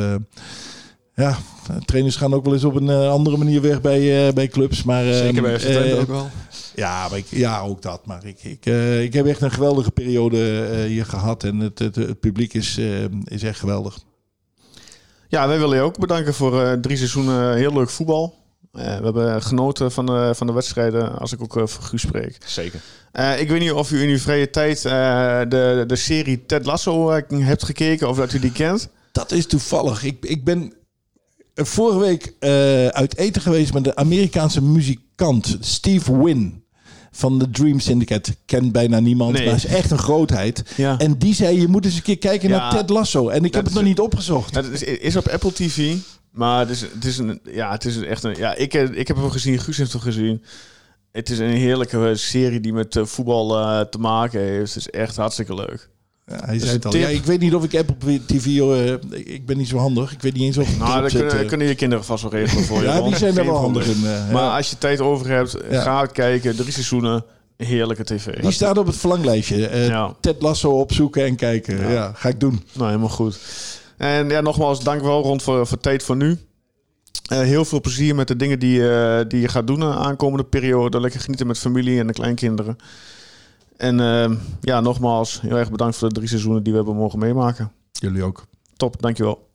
Ja, 1.15 1.39
trainers 1.85 2.17
gaan 2.17 2.35
ook 2.35 2.45
wel 2.45 2.53
eens 2.53 2.65
op 2.65 2.75
een 2.75 2.89
eh, 2.89 3.11
andere 3.11 3.37
manier 3.37 3.61
weg 3.61 3.81
bij, 3.81 4.27
eh, 4.27 4.33
bij 4.33 4.49
clubs. 4.49 4.83
Maar, 4.83 5.07
eh, 5.07 5.17
Zeker 5.17 5.43
bij 5.43 5.59
FC 5.59 5.65
Twente 5.67 5.95
eh, 5.95 6.01
ook 6.01 6.09
wel. 6.09 6.31
Ja, 6.75 7.09
maar 7.09 7.19
ik, 7.19 7.27
ja, 7.31 7.61
ook 7.61 7.83
dat. 7.83 8.07
Maar 8.07 8.25
ik, 8.27 8.43
ik, 8.43 8.67
eh, 8.67 9.03
ik 9.03 9.13
heb 9.13 9.27
echt 9.27 9.41
een 9.41 9.51
geweldige 9.51 9.91
periode 9.91 10.69
eh, 10.73 10.85
hier 10.85 11.05
gehad. 11.05 11.45
En 11.45 11.59
het, 11.59 11.79
het, 11.79 11.97
het 11.97 12.21
publiek 12.21 12.55
is, 12.55 12.79
is 13.25 13.43
echt 13.43 13.59
geweldig. 13.59 13.99
Ja, 15.29 15.49
wij 15.49 15.59
willen 15.59 15.77
je 15.77 15.83
ook 15.83 15.99
bedanken 15.99 16.35
voor 16.35 16.63
eh, 16.63 16.73
drie 16.73 16.97
seizoenen 16.97 17.57
heel 17.57 17.73
leuk 17.73 17.91
voetbal. 17.91 18.35
Eh, 18.73 18.85
we 18.97 19.05
hebben 19.05 19.43
genoten 19.43 19.93
van 19.93 20.07
de, 20.07 20.33
van 20.35 20.47
de 20.47 20.53
wedstrijden, 20.53 21.19
als 21.19 21.33
ik 21.33 21.43
ook 21.43 21.53
voor 21.53 21.83
Guus 21.83 22.01
spreek. 22.03 22.39
Zeker. 22.47 22.81
Eh, 23.13 23.41
ik 23.41 23.49
weet 23.49 23.61
niet 23.61 23.73
of 23.73 23.91
u 23.91 24.03
in 24.03 24.09
uw 24.09 24.19
vrije 24.19 24.51
tijd 24.51 24.85
eh, 24.85 25.41
de, 25.49 25.85
de 25.87 25.97
serie 25.97 26.47
Ted 26.47 26.67
Lasso 26.67 27.11
hebt 27.29 27.65
gekeken 27.65 28.09
of 28.09 28.17
dat 28.17 28.33
u 28.33 28.39
die 28.39 28.53
kent. 28.53 28.89
Dat 29.13 29.33
is 29.33 29.47
toevallig. 29.47 30.05
Ik, 30.05 30.25
ik 30.25 30.45
ben 30.45 30.73
vorige 31.55 31.99
week 31.99 32.35
eh, 32.39 32.87
uit 32.87 33.17
eten 33.17 33.43
geweest 33.43 33.73
met 33.73 33.85
de 33.85 33.97
Amerikaanse 33.97 34.63
muzikant 34.63 35.57
Steve 35.61 36.23
Wynn. 36.25 36.61
Van 37.15 37.39
de 37.39 37.51
Dream 37.51 37.81
Syndicate. 37.81 38.35
Kent 38.47 38.73
bijna 38.73 39.01
niemand, 39.01 39.33
Nee. 39.33 39.47
maar 39.47 39.55
is 39.55 39.65
echt 39.67 39.91
een 39.91 39.99
grootheid. 39.99 40.63
Ja. 40.77 40.99
En 40.99 41.19
die 41.19 41.35
zei, 41.35 41.61
je 41.61 41.69
moet 41.69 41.85
eens 41.85 41.97
een 41.97 42.03
keer 42.03 42.19
kijken 42.19 42.49
Ja. 42.49 42.57
naar 42.57 42.71
Ted 42.71 42.91
Lasso. 42.91 43.29
En 43.29 43.45
ik 43.45 43.55
heb 43.55 43.65
Dat 43.65 43.65
het 43.65 43.75
nog 43.75 43.83
niet 43.85 44.01
opgezocht. 44.01 44.55
Het 44.55 44.67
is, 44.71 44.83
is 44.83 45.17
op 45.17 45.29
Apple 45.29 45.53
TV, 45.53 45.95
maar 46.31 46.59
het 46.61 46.71
is, 46.71 46.81
het 46.81 47.05
is, 47.05 47.19
een, 47.19 47.41
ja, 47.45 47.71
het 47.73 47.85
is 47.85 47.97
echt 48.01 48.25
een... 48.25 48.35
Ja, 48.37 48.55
ik, 48.55 48.75
ik 48.75 49.09
heb 49.09 49.17
hem 49.17 49.31
gezien, 49.31 49.59
Guus 49.59 49.77
heeft 49.77 49.93
hem 49.93 50.01
gezien. 50.01 50.43
Het 51.13 51.31
is 51.31 51.39
een 51.39 51.51
heerlijke 51.51 52.13
serie 52.15 52.61
die 52.61 52.73
met 52.73 52.97
eh, 52.97 53.05
voetbal 53.05 53.59
eh, 53.59 53.81
te 53.81 53.99
maken 53.99 54.41
heeft. 54.41 54.75
Het 54.75 54.87
is 54.87 54.91
echt 54.91 55.17
hartstikke 55.17 55.55
leuk. 55.55 55.91
Ja, 56.27 56.41
hij 56.45 56.55
is 56.57 56.63
zei 56.63 56.73
het 56.75 56.85
al. 56.85 56.97
Ja, 56.97 57.09
ik 57.09 57.25
weet 57.25 57.41
niet 57.41 57.55
of 57.55 57.65
ik 57.65 57.75
Apple 57.75 58.21
TV... 58.27 58.47
eh, 58.47 58.93
ik 59.35 59.47
ben 59.47 59.57
niet 59.57 59.69
zo 59.69 59.77
handig. 59.77 60.13
Ik 60.13 60.23
weet 60.23 60.33
niet 60.35 60.43
eens 60.43 60.59
of 60.59 60.69
ik 60.69 60.79
Nou, 60.79 61.03
dat 61.03 61.13
kunnen, 61.13 61.39
eh. 61.41 61.47
kunnen 61.49 61.67
je 61.67 61.75
kinderen 61.75 62.05
vast 62.05 62.23
wel 62.23 62.33
regelen 62.33 62.65
voor 62.65 62.79
je. 62.79 62.85
Ja, 62.85 63.01
die 63.01 63.17
zijn 63.17 63.39
er 63.39 63.45
wel 63.45 63.57
handig 63.57 63.87
in. 63.87 63.93
eh, 64.07 64.33
Maar 64.33 64.43
ja. 64.43 64.57
als 64.57 64.71
je 64.71 64.79
tijd 64.79 65.01
over 65.01 65.29
hebt, 65.29 65.57
Ja. 65.71 65.83
ga 65.83 66.07
kijken. 66.07 66.57
Drie 66.57 66.73
seizoenen, 66.73 67.25
heerlijke 67.57 68.05
tv. 68.05 68.41
Die 68.41 68.51
staat 68.51 68.79
op 68.79 68.87
het 68.87 68.97
verlanglijstje. 68.97 69.67
Eh, 69.67 69.87
Ja. 69.87 70.15
Ted 70.21 70.43
Lasso 70.43 70.71
opzoeken 70.81 71.25
en 71.25 71.37
kijken. 71.37 71.91
Ja. 71.91 72.13
ga 72.15 72.29
ik 72.29 72.41
doen. 72.41 72.63
Nou, 72.73 72.87
helemaal 72.87 73.09
goed. 73.09 73.39
En 73.97 74.29
ja, 74.29 74.41
nogmaals, 74.41 74.85
dank 74.85 75.01
wel 75.03 75.23
rond 75.23 75.43
voor, 75.43 75.67
voor 75.67 75.79
tijd 75.79 76.03
voor 76.03 76.17
nu. 76.17 76.39
Eh, 77.29 77.39
heel 77.41 77.65
veel 77.65 77.81
plezier 77.81 78.15
met 78.15 78.29
de 78.29 78.37
dingen 78.37 78.59
die, 78.59 78.79
die 79.27 79.41
je 79.41 79.49
gaat 79.49 79.67
doen 79.67 79.81
de 79.81 79.87
aankomende 79.87 80.45
periode. 80.45 81.01
Lekker 81.01 81.21
genieten 81.21 81.47
met 81.47 81.59
familie 81.59 81.99
en 81.99 82.07
de 82.07 82.13
kleinkinderen. 82.13 82.77
En 83.83 84.01
eh, 84.01 84.31
ja, 84.61 84.81
nogmaals, 84.81 85.41
heel 85.41 85.59
erg 85.59 85.71
bedankt 85.71 85.97
voor 85.97 86.09
de 86.09 86.15
drie 86.15 86.29
seizoenen 86.29 86.63
die 86.63 86.73
we 86.73 86.79
hebben 86.79 86.97
mogen 86.97 87.19
meemaken. 87.19 87.73
Jullie 87.93 88.23
ook. 88.23 88.47
Top, 88.77 89.01
dankjewel. 89.01 89.49